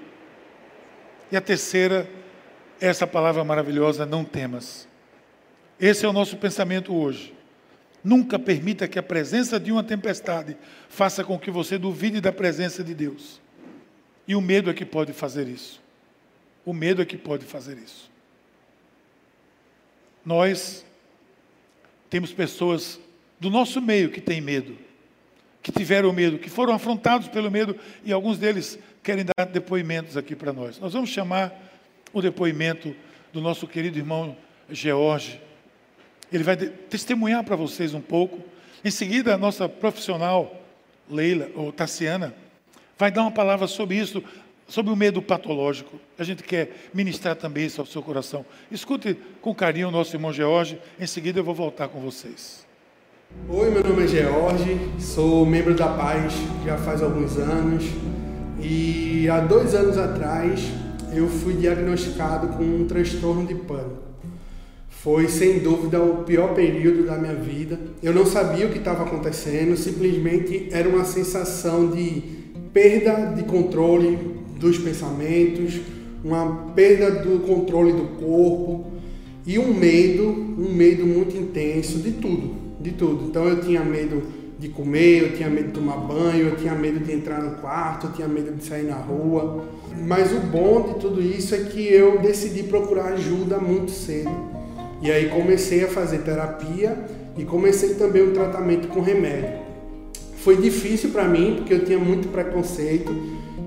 E 1.31 1.37
a 1.37 1.41
terceira, 1.41 2.09
essa 2.81 3.07
palavra 3.07 3.45
maravilhosa, 3.45 4.07
não 4.07 4.25
temas. 4.25 4.89
Esse 5.79 6.07
é 6.07 6.09
o 6.09 6.13
nosso 6.13 6.39
pensamento 6.39 6.95
hoje. 6.95 7.38
Nunca 8.03 8.39
permita 8.39 8.87
que 8.87 8.99
a 8.99 9.03
presença 9.03 9.59
de 9.59 9.73
uma 9.73 9.83
tempestade 9.83 10.57
faça 10.89 11.25
com 11.25 11.39
que 11.39 11.51
você 11.51 11.77
duvide 11.77 12.21
da 12.21 12.33
presença 12.33 12.83
de 12.85 12.95
Deus. 12.95 13.41
E 14.27 14.35
o 14.35 14.41
medo 14.41 14.71
é 14.71 14.75
que 14.75 14.85
pode 14.85 15.13
fazer 15.13 15.49
isso. 15.49 15.81
O 16.65 16.73
medo 16.73 17.03
é 17.03 17.05
que 17.05 17.17
pode 17.17 17.45
fazer 17.45 17.79
isso. 17.79 18.11
Nós 20.25 20.85
temos 22.11 22.33
pessoas 22.33 23.01
do 23.41 23.51
nosso 23.51 23.81
meio 23.81 24.11
que 24.11 24.21
têm 24.21 24.41
medo, 24.41 24.77
que 25.63 25.73
tiveram 25.73 26.13
medo, 26.13 26.39
que 26.39 26.51
foram 26.51 26.75
afrontados 26.75 27.29
pelo 27.29 27.51
medo 27.51 27.77
e 28.05 28.13
alguns 28.13 28.39
deles 28.39 28.79
querem 29.03 29.25
dar 29.25 29.47
depoimentos 29.47 30.17
aqui 30.17 30.37
para 30.37 30.53
nós. 30.53 30.79
Nós 30.79 30.93
vamos 30.93 31.11
chamar 31.11 31.53
o 32.13 32.21
depoimento 32.21 32.95
do 33.33 33.41
nosso 33.41 33.67
querido 33.67 33.99
irmão 33.99 34.37
George. 34.71 35.41
Ele 36.33 36.45
vai 36.45 36.57
testemunhar 36.57 37.43
para 37.45 37.57
vocês 37.57 37.95
um 37.95 38.01
pouco. 38.01 38.41
Em 38.85 38.91
seguida, 38.91 39.35
a 39.35 39.39
nossa 39.39 39.69
profissional, 39.69 40.63
Leila, 41.11 41.49
ou 41.55 41.73
Tassiana, 41.73 42.35
vai 42.99 43.11
dar 43.11 43.23
uma 43.23 43.31
palavra 43.31 43.67
sobre 43.67 43.97
isso, 43.97 44.23
sobre 44.67 44.93
o 44.93 44.97
medo 44.97 45.23
patológico. 45.23 45.99
A 46.19 46.25
gente 46.25 46.43
quer 46.43 46.89
ministrar 46.93 47.37
também 47.37 47.67
isso 47.67 47.81
ao 47.81 47.87
seu 47.87 48.03
coração. 48.03 48.45
Escute 48.71 49.17
com 49.41 49.55
carinho 49.55 49.89
o 49.89 49.91
nosso 49.91 50.15
irmão 50.15 50.33
George, 50.33 50.79
em 51.01 51.07
seguida 51.07 51.39
eu 51.39 51.45
vou 51.45 51.55
voltar 51.55 51.89
com 51.89 52.01
vocês. 52.01 52.67
Oi, 53.49 53.71
meu 53.71 53.85
nome 53.85 54.05
é 54.05 54.09
George, 54.09 54.79
sou 54.99 55.45
membro 55.45 55.75
da 55.75 55.89
Paz 55.89 56.33
já 56.65 56.79
faz 56.79 57.03
alguns 57.03 57.37
anos 57.37 57.85
e 58.61 59.29
há 59.29 59.41
dois 59.41 59.75
anos 59.75 59.99
atrás 59.99 60.61
eu 61.13 61.29
fui 61.29 61.55
diagnosticado 61.55 62.49
com 62.49 62.63
um 62.63 62.87
transtorno 62.87 63.47
de 63.47 63.55
pânico. 63.55 64.08
Foi 65.09 65.27
sem 65.27 65.61
dúvida 65.61 66.03
o 66.03 66.23
pior 66.25 66.55
período 66.55 67.07
da 67.07 67.17
minha 67.17 67.35
vida. 67.35 67.81
Eu 68.03 68.13
não 68.13 68.27
sabia 68.27 68.67
o 68.67 68.69
que 68.69 68.77
estava 68.77 69.05
acontecendo, 69.05 69.75
simplesmente 69.75 70.69
era 70.71 70.87
uma 70.87 71.03
sensação 71.03 71.89
de 71.89 72.23
perda 72.75 73.33
de 73.35 73.45
controle 73.45 74.19
dos 74.61 74.77
pensamentos, 74.77 75.81
uma 76.23 76.73
perda 76.75 77.11
do 77.11 77.39
controle 77.39 77.95
do 77.95 78.05
corpo 78.23 78.93
e 79.47 79.59
um 79.59 79.73
medo, 79.73 80.29
um 80.29 80.75
medo 80.75 81.07
muito 81.07 81.35
intenso 81.35 82.01
de 82.01 82.13
tudo, 82.13 82.55
de 82.79 82.91
tudo. 82.91 83.29
Então 83.31 83.49
eu 83.49 83.63
tinha 83.63 83.83
medo 83.83 84.23
de 84.59 84.69
comer, 84.69 85.23
eu 85.23 85.37
tinha 85.39 85.49
medo 85.49 85.69
de 85.69 85.73
tomar 85.73 85.97
banho, 85.97 86.49
eu 86.49 86.57
tinha 86.57 86.75
medo 86.75 87.03
de 87.03 87.13
entrar 87.13 87.43
no 87.43 87.57
quarto, 87.63 88.09
eu 88.09 88.13
tinha 88.13 88.29
medo 88.29 88.55
de 88.55 88.63
sair 88.63 88.85
na 88.85 88.97
rua. 88.97 89.65
Mas 90.07 90.31
o 90.33 90.41
bom 90.41 90.93
de 90.93 91.01
tudo 91.01 91.23
isso 91.23 91.55
é 91.55 91.61
que 91.61 91.81
eu 91.81 92.19
decidi 92.19 92.65
procurar 92.65 93.15
ajuda 93.15 93.59
muito 93.59 93.91
cedo 93.91 94.58
e 95.01 95.11
aí 95.11 95.29
comecei 95.29 95.85
a 95.85 95.89
fazer 95.89 96.19
terapia 96.19 96.97
e 97.37 97.45
comecei 97.45 97.95
também 97.95 98.23
o 98.23 98.33
tratamento 98.33 98.89
com 98.89 99.01
remédio. 99.01 99.61
Foi 100.39 100.57
difícil 100.57 101.11
para 101.11 101.25
mim 101.25 101.57
porque 101.57 101.75
eu 101.75 101.85
tinha 101.85 101.99
muito 101.99 102.29
preconceito 102.29 103.13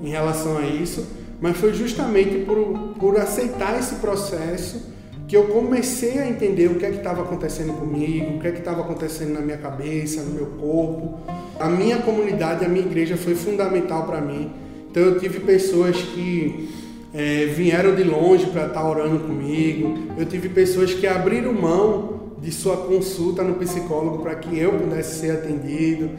em 0.03 0.09
relação 0.09 0.57
a 0.57 0.65
isso, 0.65 1.07
mas 1.39 1.57
foi 1.57 1.73
justamente 1.73 2.45
por, 2.45 2.95
por 2.99 3.17
aceitar 3.17 3.77
esse 3.79 3.95
processo 3.95 4.91
que 5.27 5.37
eu 5.37 5.45
comecei 5.45 6.19
a 6.19 6.27
entender 6.27 6.67
o 6.67 6.75
que 6.75 6.85
é 6.85 6.89
que 6.89 6.97
estava 6.97 7.21
acontecendo 7.21 7.71
comigo, 7.73 8.35
o 8.35 8.39
que 8.41 8.47
é 8.47 8.51
que 8.51 8.59
estava 8.59 8.81
acontecendo 8.81 9.31
na 9.31 9.39
minha 9.39 9.57
cabeça, 9.57 10.21
no 10.23 10.33
meu 10.33 10.47
corpo. 10.59 11.19
A 11.57 11.69
minha 11.69 11.99
comunidade, 11.99 12.65
a 12.65 12.67
minha 12.67 12.85
igreja 12.85 13.15
foi 13.15 13.33
fundamental 13.33 14.05
para 14.05 14.19
mim. 14.19 14.51
Então 14.89 15.01
eu 15.03 15.19
tive 15.19 15.39
pessoas 15.39 15.95
que 15.95 16.69
é, 17.13 17.45
vieram 17.45 17.95
de 17.95 18.03
longe 18.03 18.45
para 18.47 18.67
estar 18.67 18.81
tá 18.81 18.87
orando 18.87 19.19
comigo. 19.19 19.97
Eu 20.17 20.25
tive 20.25 20.49
pessoas 20.49 20.93
que 20.93 21.05
abriram 21.05 21.53
mão 21.53 22.21
de 22.41 22.51
sua 22.51 22.77
consulta 22.77 23.43
no 23.43 23.55
psicólogo 23.55 24.19
para 24.19 24.35
que 24.35 24.57
eu 24.57 24.73
pudesse 24.73 25.19
ser 25.19 25.31
atendido. 25.31 26.09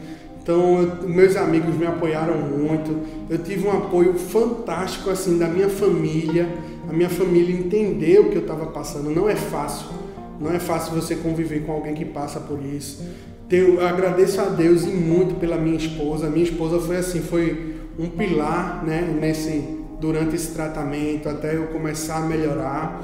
Então, 0.41 0.81
eu, 0.81 1.09
meus 1.09 1.35
amigos 1.35 1.75
me 1.75 1.85
apoiaram 1.85 2.37
muito. 2.37 2.95
Eu 3.29 3.37
tive 3.39 3.67
um 3.67 3.71
apoio 3.71 4.13
fantástico 4.13 5.09
assim 5.09 5.37
da 5.37 5.47
minha 5.47 5.69
família. 5.69 6.47
A 6.89 6.93
minha 6.93 7.09
família 7.09 7.55
entendeu 7.55 8.23
o 8.23 8.29
que 8.29 8.35
eu 8.35 8.41
estava 8.41 8.67
passando. 8.67 9.09
Não 9.09 9.29
é 9.29 9.35
fácil. 9.35 9.87
Não 10.39 10.51
é 10.51 10.59
fácil 10.59 10.93
você 10.93 11.15
conviver 11.15 11.61
com 11.65 11.71
alguém 11.71 11.93
que 11.93 12.05
passa 12.05 12.39
por 12.39 12.59
isso. 12.63 13.03
Eu 13.49 13.85
agradeço 13.85 14.41
a 14.41 14.45
Deus 14.45 14.83
e 14.83 14.87
muito 14.87 15.35
pela 15.39 15.57
minha 15.57 15.77
esposa. 15.77 16.29
Minha 16.29 16.45
esposa 16.45 16.79
foi 16.79 16.97
assim, 16.97 17.21
foi 17.21 17.75
um 17.99 18.07
pilar, 18.07 18.83
né, 18.83 19.01
nesse 19.19 19.82
durante 20.03 20.35
esse 20.35 20.51
tratamento 20.51 21.29
até 21.29 21.55
eu 21.55 21.67
começar 21.67 22.17
a 22.17 22.27
melhorar. 22.27 23.01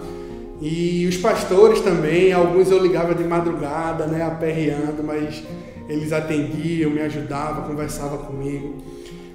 E 0.61 1.07
os 1.07 1.15
pastores 1.15 1.79
também, 1.79 2.33
alguns 2.33 2.69
eu 2.69 2.77
ligava 2.77 3.15
de 3.15 3.23
madrugada, 3.23 4.05
né, 4.05 4.21
aperreando, 4.21 5.01
mas 5.01 5.41
eles 5.87 6.11
atendiam, 6.11 6.91
me 6.91 6.99
ajudavam, 6.99 7.63
conversavam 7.63 8.17
comigo. 8.17 8.75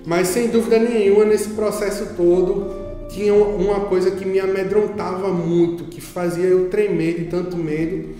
Mas 0.05 0.29
sem 0.29 0.49
dúvida 0.49 0.79
nenhuma, 0.79 1.25
nesse 1.25 1.49
processo 1.51 2.15
todo, 2.15 2.71
tinha 3.09 3.33
uma 3.33 3.81
coisa 3.87 4.11
que 4.11 4.27
me 4.27 4.39
amedrontava 4.39 5.31
muito, 5.31 5.85
que 5.85 6.03
fazia 6.03 6.45
eu 6.45 6.69
tremer 6.69 7.15
de 7.15 7.25
tanto 7.25 7.57
medo, 7.57 8.11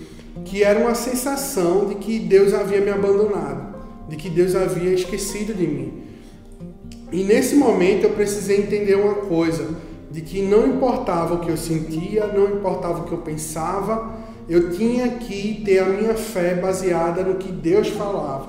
que 0.43 0.63
era 0.63 0.79
uma 0.79 0.95
sensação 0.95 1.85
de 1.85 1.95
que 1.95 2.17
Deus 2.17 2.51
havia 2.51 2.81
me 2.81 2.89
abandonado. 2.89 3.75
de 4.07 4.15
que 4.17 4.29
Deus 4.29 4.55
havia 4.55 4.93
esquecido 4.93 5.51
de 5.51 5.65
mim. 5.65 6.04
E 7.15 7.23
nesse 7.23 7.55
momento 7.55 8.03
eu 8.03 8.09
precisei 8.09 8.57
entender 8.57 8.95
uma 8.95 9.13
coisa, 9.13 9.69
de 10.11 10.19
que 10.19 10.41
não 10.41 10.67
importava 10.67 11.35
o 11.35 11.39
que 11.39 11.49
eu 11.49 11.55
sentia, 11.55 12.27
não 12.27 12.57
importava 12.57 12.99
o 12.99 13.03
que 13.05 13.13
eu 13.13 13.19
pensava, 13.19 14.11
eu 14.49 14.71
tinha 14.71 15.07
que 15.11 15.61
ter 15.63 15.79
a 15.79 15.85
minha 15.85 16.15
fé 16.15 16.55
baseada 16.55 17.23
no 17.23 17.35
que 17.35 17.49
Deus 17.49 17.87
falava, 17.87 18.47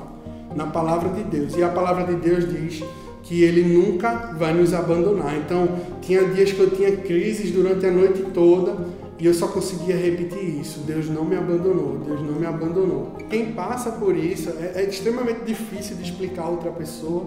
na 0.53 0.67
palavra 0.67 1.11
de 1.11 1.23
Deus. 1.23 1.57
E 1.57 1.63
a 1.63 1.69
palavra 1.69 2.13
de 2.13 2.17
Deus 2.17 2.45
diz 2.49 2.83
que 3.23 3.45
ele 3.45 3.63
nunca 3.63 4.35
vai 4.37 4.53
nos 4.53 4.75
abandonar. 4.75 5.37
Então, 5.37 5.69
tinha 6.03 6.25
dias 6.25 6.51
que 6.51 6.59
eu 6.59 6.71
tinha 6.71 6.97
crises 6.97 7.53
durante 7.53 7.87
a 7.87 7.91
noite 7.93 8.21
toda 8.35 8.75
e 9.17 9.27
eu 9.27 9.33
só 9.33 9.47
conseguia 9.47 9.97
repetir 9.97 10.61
isso: 10.61 10.81
Deus 10.81 11.09
não 11.09 11.25
me 11.25 11.37
abandonou, 11.37 11.99
Deus 12.05 12.21
não 12.21 12.35
me 12.35 12.47
abandonou. 12.47 13.13
Quem 13.31 13.53
passa 13.53 13.93
por 13.93 14.17
isso 14.17 14.51
é, 14.59 14.83
é 14.83 14.89
extremamente 14.89 15.45
difícil 15.47 15.95
de 15.95 16.03
explicar 16.03 16.43
a 16.43 16.49
outra 16.49 16.73
pessoa. 16.73 17.27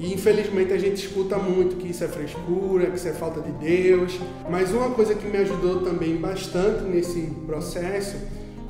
E 0.00 0.14
infelizmente 0.14 0.72
a 0.72 0.78
gente 0.78 1.06
escuta 1.06 1.36
muito 1.36 1.76
que 1.76 1.88
isso 1.88 2.02
é 2.02 2.08
frescura, 2.08 2.86
que 2.86 2.96
isso 2.96 3.06
é 3.06 3.12
falta 3.12 3.42
de 3.42 3.52
Deus. 3.52 4.18
Mas 4.48 4.72
uma 4.72 4.90
coisa 4.92 5.14
que 5.14 5.26
me 5.26 5.36
ajudou 5.36 5.82
também 5.82 6.16
bastante 6.16 6.84
nesse 6.84 7.20
processo 7.44 8.16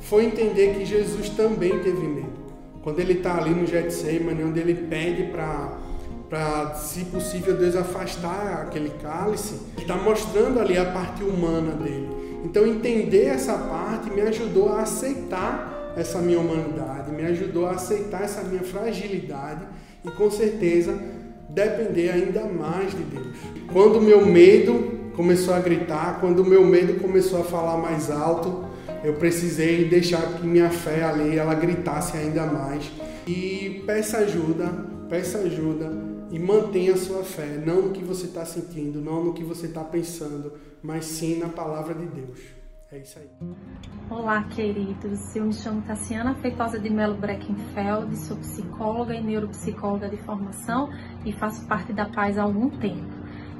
foi 0.01 0.25
entender 0.25 0.75
que 0.75 0.83
Jesus 0.83 1.29
também 1.29 1.79
teve 1.79 2.05
medo. 2.05 2.41
Quando 2.83 2.99
ele 2.99 3.13
está 3.13 3.37
ali 3.37 3.51
no 3.51 3.65
Getsemane, 3.65 4.43
onde 4.43 4.59
ele 4.59 4.73
pede 4.73 5.23
para 5.31 5.77
para, 6.29 6.75
se 6.75 7.03
possível, 7.05 7.57
Deus 7.57 7.75
afastar 7.75 8.61
aquele 8.61 8.89
cálice, 9.01 9.59
está 9.77 9.97
mostrando 9.97 10.61
ali 10.61 10.77
a 10.77 10.85
parte 10.85 11.21
humana 11.25 11.73
dele. 11.73 12.07
Então, 12.45 12.65
entender 12.65 13.25
essa 13.25 13.53
parte 13.53 14.09
me 14.09 14.21
ajudou 14.21 14.69
a 14.69 14.83
aceitar 14.83 15.93
essa 15.97 16.19
minha 16.19 16.39
humanidade, 16.39 17.11
me 17.11 17.23
ajudou 17.23 17.65
a 17.65 17.71
aceitar 17.71 18.23
essa 18.23 18.43
minha 18.43 18.63
fragilidade 18.63 19.65
e, 20.05 20.11
com 20.11 20.31
certeza, 20.31 20.97
depender 21.53 22.09
ainda 22.09 22.45
mais 22.45 22.91
de 22.91 23.03
Deus. 23.03 23.27
Quando 23.71 23.97
o 23.97 24.01
meu 24.01 24.25
medo 24.25 24.99
começou 25.15 25.53
a 25.53 25.59
gritar, 25.59 26.19
quando 26.19 26.39
o 26.39 26.45
meu 26.45 26.65
medo 26.65 26.99
começou 26.99 27.41
a 27.41 27.43
falar 27.43 27.77
mais 27.77 28.09
alto, 28.09 28.65
eu 29.03 29.13
precisei 29.13 29.87
deixar 29.87 30.21
que 30.37 30.45
minha 30.45 30.69
fé 30.69 31.03
ali 31.03 31.37
ela 31.37 31.53
gritasse 31.53 32.17
ainda 32.17 32.45
mais. 32.45 32.89
E 33.27 33.83
peça 33.85 34.19
ajuda, 34.19 34.65
peça 35.09 35.39
ajuda 35.39 35.91
e 36.31 36.39
mantenha 36.39 36.93
a 36.93 36.97
sua 36.97 37.23
fé, 37.23 37.61
não 37.65 37.81
no 37.83 37.89
que 37.91 38.03
você 38.03 38.25
está 38.25 38.45
sentindo, 38.45 39.01
não 39.01 39.23
no 39.23 39.33
que 39.33 39.43
você 39.43 39.65
está 39.65 39.83
pensando, 39.83 40.53
mas 40.81 41.05
sim 41.05 41.37
na 41.37 41.49
palavra 41.49 41.93
de 41.93 42.05
Deus. 42.05 42.60
É 42.91 42.97
isso 42.97 43.19
aí. 43.19 43.29
Olá, 44.09 44.43
queridos. 44.43 45.33
Eu 45.33 45.45
me 45.45 45.53
chamo 45.53 45.81
Tassiana 45.81 46.35
Feitosa 46.35 46.77
de 46.77 46.89
Melo 46.89 47.15
Breckenfeld, 47.15 48.17
sou 48.17 48.35
psicóloga 48.35 49.15
e 49.15 49.23
neuropsicóloga 49.23 50.09
de 50.09 50.17
formação 50.17 50.89
e 51.25 51.31
faço 51.31 51.65
parte 51.67 51.93
da 51.93 52.05
Paz 52.09 52.37
há 52.37 52.43
algum 52.43 52.69
tempo. 52.69 53.09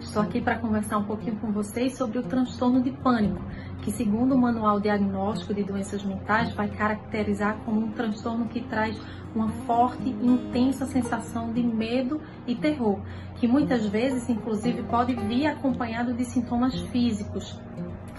Estou 0.02 0.22
aqui 0.22 0.42
para 0.42 0.60
conversar 0.60 0.98
um 0.98 1.06
pouquinho 1.06 1.38
com 1.38 1.50
vocês 1.50 1.96
sobre 1.96 2.20
o 2.20 2.24
transtorno 2.24 2.82
de 2.82 2.92
pânico, 2.92 3.42
que, 3.82 3.92
segundo 3.92 4.36
o 4.36 4.38
Manual 4.38 4.82
Diagnóstico 4.82 5.54
de 5.54 5.64
Doenças 5.64 6.04
Mentais, 6.04 6.54
vai 6.54 6.68
caracterizar 6.68 7.56
como 7.64 7.80
um 7.80 7.92
transtorno 7.92 8.50
que 8.50 8.62
traz 8.62 9.00
uma 9.34 9.48
forte 9.66 10.10
e 10.10 10.28
intensa 10.28 10.86
sensação 10.86 11.54
de 11.54 11.64
medo 11.64 12.20
e 12.46 12.56
terror, 12.56 13.00
que 13.36 13.48
muitas 13.48 13.86
vezes, 13.86 14.28
inclusive, 14.28 14.84
pode 14.84 15.16
vir 15.16 15.48
acompanhado 15.48 16.14
de 16.14 16.26
sintomas 16.26 16.78
físicos, 16.90 17.58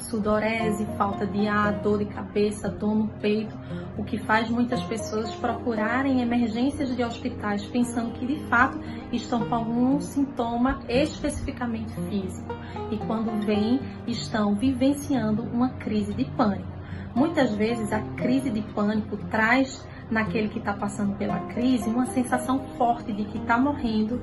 sudorese, 0.02 0.86
falta 0.96 1.26
de 1.26 1.46
ar, 1.46 1.80
dor 1.80 1.98
de 1.98 2.06
cabeça, 2.06 2.68
dor 2.68 2.94
no 2.94 3.08
peito, 3.20 3.56
o 3.96 4.04
que 4.04 4.18
faz 4.18 4.48
muitas 4.48 4.82
pessoas 4.84 5.34
procurarem 5.36 6.20
emergências 6.20 6.94
de 6.94 7.02
hospitais 7.02 7.64
pensando 7.66 8.12
que 8.12 8.26
de 8.26 8.38
fato 8.48 8.78
estão 9.12 9.48
com 9.48 9.54
algum 9.54 10.00
sintoma 10.00 10.80
especificamente 10.88 11.92
físico 12.08 12.54
e 12.90 12.98
quando 12.98 13.44
vêm 13.44 13.80
estão 14.06 14.54
vivenciando 14.54 15.42
uma 15.42 15.70
crise 15.70 16.12
de 16.14 16.24
pânico. 16.24 16.72
Muitas 17.14 17.54
vezes 17.54 17.92
a 17.92 18.00
crise 18.16 18.50
de 18.50 18.62
pânico 18.62 19.16
traz 19.30 19.86
naquele 20.10 20.48
que 20.48 20.58
está 20.58 20.74
passando 20.74 21.16
pela 21.16 21.38
crise 21.40 21.88
uma 21.88 22.06
sensação 22.06 22.60
forte 22.76 23.12
de 23.12 23.24
que 23.24 23.38
está 23.38 23.58
morrendo, 23.58 24.20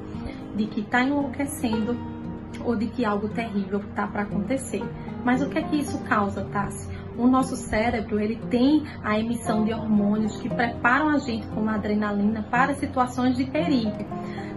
de 0.56 0.66
que 0.68 0.82
está 0.82 1.04
enlouquecendo 1.04 2.19
ou 2.64 2.76
de 2.76 2.88
que 2.88 3.06
algo 3.06 3.30
terrível 3.30 3.80
está 3.80 4.08
para 4.08 4.24
acontecer. 4.24 4.84
Mas 5.24 5.42
o 5.42 5.50
que 5.50 5.60
é 5.60 5.62
que 5.62 5.78
isso 5.78 6.00
causa, 6.04 6.46
Tassi? 6.46 6.90
O 7.18 7.28
nosso 7.28 7.56
cérebro 7.56 8.20
ele 8.20 8.38
tem 8.50 8.84
a 9.04 9.20
emissão 9.20 9.66
de 9.66 9.74
hormônios 9.74 10.40
que 10.40 10.48
preparam 10.48 11.10
a 11.10 11.18
gente 11.18 11.48
como 11.48 11.70
a 11.70 11.76
adrenalina 11.76 12.46
para 12.50 12.74
situações 12.76 13.36
de 13.36 13.44
perigo. 13.46 14.06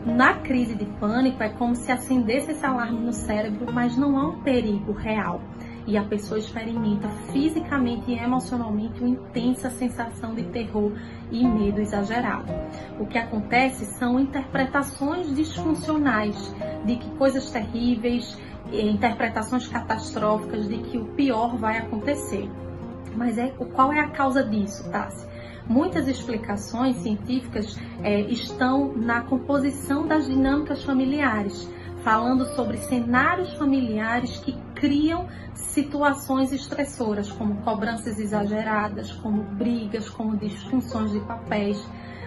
Na 0.06 0.34
crise 0.34 0.74
de 0.74 0.84
pânico 0.84 1.42
é 1.42 1.48
como 1.48 1.74
se 1.74 1.90
acendesse 1.90 2.52
esse 2.52 2.64
alarme 2.64 3.00
no 3.00 3.12
cérebro, 3.12 3.72
mas 3.72 3.96
não 3.96 4.18
há 4.18 4.28
um 4.28 4.40
perigo 4.42 4.92
real 4.92 5.40
e 5.86 5.96
a 5.96 6.04
pessoa 6.04 6.38
experimenta 6.38 7.08
fisicamente 7.32 8.10
e 8.10 8.18
emocionalmente 8.18 9.00
uma 9.00 9.10
intensa 9.10 9.70
sensação 9.70 10.34
de 10.34 10.44
terror 10.44 10.92
e 11.30 11.46
medo 11.46 11.80
exagerado. 11.80 12.52
O 12.98 13.06
que 13.06 13.18
acontece 13.18 13.84
são 13.86 14.20
interpretações 14.20 15.34
disfuncionais 15.34 16.54
de 16.84 16.96
que 16.96 17.10
coisas 17.16 17.50
terríveis, 17.50 18.38
interpretações 18.72 19.66
catastróficas 19.68 20.68
de 20.68 20.78
que 20.78 20.98
o 20.98 21.04
pior 21.06 21.56
vai 21.56 21.78
acontecer. 21.78 22.48
Mas 23.16 23.36
é, 23.36 23.48
qual 23.48 23.92
é 23.92 24.00
a 24.00 24.08
causa 24.08 24.42
disso, 24.42 24.90
Tassi? 24.90 25.26
Muitas 25.68 26.08
explicações 26.08 26.96
científicas 26.96 27.78
é, 28.02 28.20
estão 28.22 28.92
na 28.96 29.20
composição 29.20 30.06
das 30.06 30.26
dinâmicas 30.26 30.82
familiares, 30.82 31.68
falando 32.02 32.44
sobre 32.54 32.76
cenários 32.78 33.52
familiares 33.54 34.38
que 34.38 34.56
criam 34.74 35.26
situações 35.54 36.52
estressoras, 36.52 37.30
como 37.30 37.56
cobranças 37.62 38.18
exageradas, 38.18 39.12
como 39.12 39.42
brigas, 39.42 40.08
como 40.08 40.36
disfunções 40.36 41.12
de 41.12 41.20
papéis. 41.20 41.82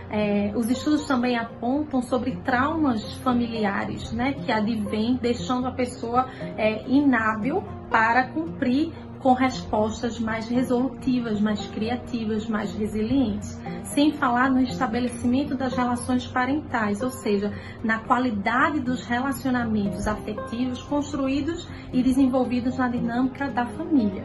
É, 0.10 0.54
os 0.56 0.70
estudos 0.70 1.06
também 1.06 1.36
apontam 1.36 2.02
sobre 2.02 2.36
traumas 2.38 3.16
familiares, 3.18 4.12
né, 4.12 4.34
que 4.34 4.52
advêm 4.52 5.18
deixando 5.22 5.68
a 5.68 5.72
pessoa 5.72 6.30
é, 6.58 6.88
inábil 6.88 7.64
para 7.90 8.28
cumprir 8.28 8.94
com 9.26 9.34
respostas 9.34 10.20
mais 10.20 10.48
resolutivas, 10.48 11.42
mais 11.42 11.66
criativas, 11.70 12.48
mais 12.48 12.72
resilientes. 12.76 13.60
Sem 13.82 14.12
falar 14.12 14.52
no 14.52 14.62
estabelecimento 14.62 15.58
das 15.58 15.74
relações 15.74 16.28
parentais, 16.28 17.02
ou 17.02 17.10
seja, 17.10 17.52
na 17.84 17.98
qualidade 17.98 18.80
dos 18.82 19.04
relacionamentos 19.04 20.08
afetivos 20.08 20.84
construídos 20.84 21.68
e 21.92 22.04
desenvolvidos 22.04 22.78
na 22.78 22.88
dinâmica 22.88 23.48
da 23.48 23.66
família. 23.66 24.24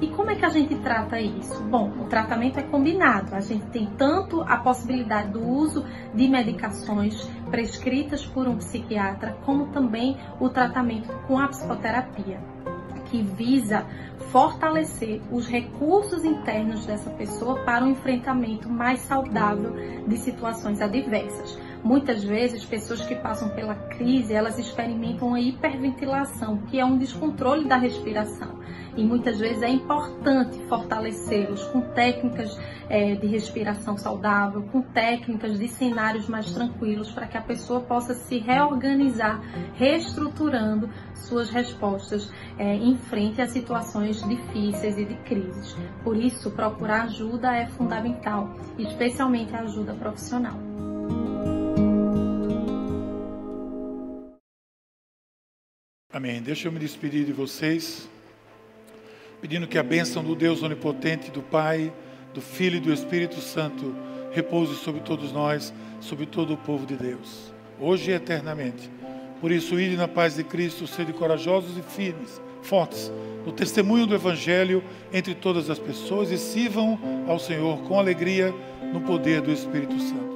E 0.00 0.06
como 0.06 0.30
é 0.30 0.36
que 0.36 0.44
a 0.44 0.50
gente 0.50 0.76
trata 0.76 1.18
isso? 1.20 1.64
Bom, 1.64 1.90
o 2.02 2.04
tratamento 2.04 2.60
é 2.60 2.62
combinado. 2.62 3.34
A 3.34 3.40
gente 3.40 3.66
tem 3.70 3.86
tanto 3.98 4.42
a 4.42 4.58
possibilidade 4.58 5.32
do 5.32 5.44
uso 5.44 5.84
de 6.14 6.28
medicações 6.28 7.28
prescritas 7.50 8.24
por 8.24 8.46
um 8.46 8.58
psiquiatra, 8.58 9.36
como 9.44 9.72
também 9.72 10.16
o 10.38 10.48
tratamento 10.48 11.12
com 11.26 11.36
a 11.36 11.48
psicoterapia 11.48 12.40
que 13.10 13.22
visa 13.22 13.86
fortalecer 14.30 15.20
os 15.30 15.46
recursos 15.46 16.24
internos 16.24 16.84
dessa 16.86 17.10
pessoa 17.10 17.60
para 17.64 17.84
um 17.84 17.90
enfrentamento 17.90 18.68
mais 18.68 19.00
saudável 19.00 19.72
de 20.06 20.16
situações 20.16 20.80
adversas. 20.80 21.58
Muitas 21.82 22.24
vezes, 22.24 22.64
pessoas 22.64 23.04
que 23.04 23.14
passam 23.14 23.50
pela 23.50 23.74
crise, 23.74 24.34
elas 24.34 24.58
experimentam 24.58 25.34
a 25.34 25.40
hiperventilação, 25.40 26.58
que 26.68 26.78
é 26.78 26.84
um 26.84 26.98
descontrole 26.98 27.68
da 27.68 27.76
respiração. 27.76 28.56
E 28.96 29.04
muitas 29.04 29.38
vezes 29.38 29.62
é 29.62 29.68
importante 29.68 30.58
fortalecê-los 30.68 31.64
com 31.66 31.82
técnicas 31.82 32.58
é, 32.88 33.14
de 33.14 33.26
respiração 33.26 33.98
saudável, 33.98 34.62
com 34.72 34.80
técnicas 34.80 35.58
de 35.58 35.68
cenários 35.68 36.28
mais 36.28 36.50
tranquilos, 36.52 37.10
para 37.10 37.26
que 37.26 37.36
a 37.36 37.42
pessoa 37.42 37.80
possa 37.80 38.14
se 38.14 38.38
reorganizar, 38.38 39.40
reestruturando 39.74 40.88
suas 41.14 41.50
respostas 41.50 42.32
é, 42.58 42.74
em 42.74 42.96
frente 42.96 43.42
a 43.42 43.46
situações 43.46 44.26
difíceis 44.26 44.96
e 44.96 45.04
de 45.04 45.14
crises. 45.16 45.76
Por 46.02 46.16
isso, 46.16 46.50
procurar 46.52 47.02
ajuda 47.02 47.54
é 47.54 47.66
fundamental, 47.66 48.56
especialmente 48.78 49.54
a 49.54 49.60
ajuda 49.60 49.92
profissional. 49.92 50.58
Amém. 56.16 56.40
Deixa 56.40 56.66
eu 56.66 56.72
me 56.72 56.78
despedir 56.78 57.26
de 57.26 57.32
vocês, 57.34 58.08
pedindo 59.38 59.66
que 59.66 59.76
a 59.76 59.82
bênção 59.82 60.24
do 60.24 60.34
Deus 60.34 60.62
Onipotente, 60.62 61.30
do 61.30 61.42
Pai, 61.42 61.92
do 62.32 62.40
Filho 62.40 62.78
e 62.78 62.80
do 62.80 62.90
Espírito 62.90 63.38
Santo 63.38 63.94
repouse 64.32 64.76
sobre 64.76 65.02
todos 65.02 65.30
nós, 65.30 65.74
sobre 66.00 66.24
todo 66.24 66.54
o 66.54 66.56
povo 66.56 66.86
de 66.86 66.96
Deus, 66.96 67.52
hoje 67.78 68.12
e 68.12 68.14
eternamente. 68.14 68.90
Por 69.42 69.52
isso, 69.52 69.78
ide 69.78 69.94
na 69.94 70.08
paz 70.08 70.36
de 70.36 70.42
Cristo, 70.42 70.86
sede 70.86 71.12
corajosos 71.12 71.76
e 71.76 71.82
firmes, 71.82 72.40
fortes, 72.62 73.12
no 73.44 73.52
testemunho 73.52 74.06
do 74.06 74.14
Evangelho 74.14 74.82
entre 75.12 75.34
todas 75.34 75.68
as 75.68 75.78
pessoas 75.78 76.30
e 76.30 76.38
sirvam 76.38 76.98
ao 77.28 77.38
Senhor 77.38 77.82
com 77.82 77.98
alegria 77.98 78.54
no 78.90 79.02
poder 79.02 79.42
do 79.42 79.52
Espírito 79.52 80.00
Santo. 80.00 80.35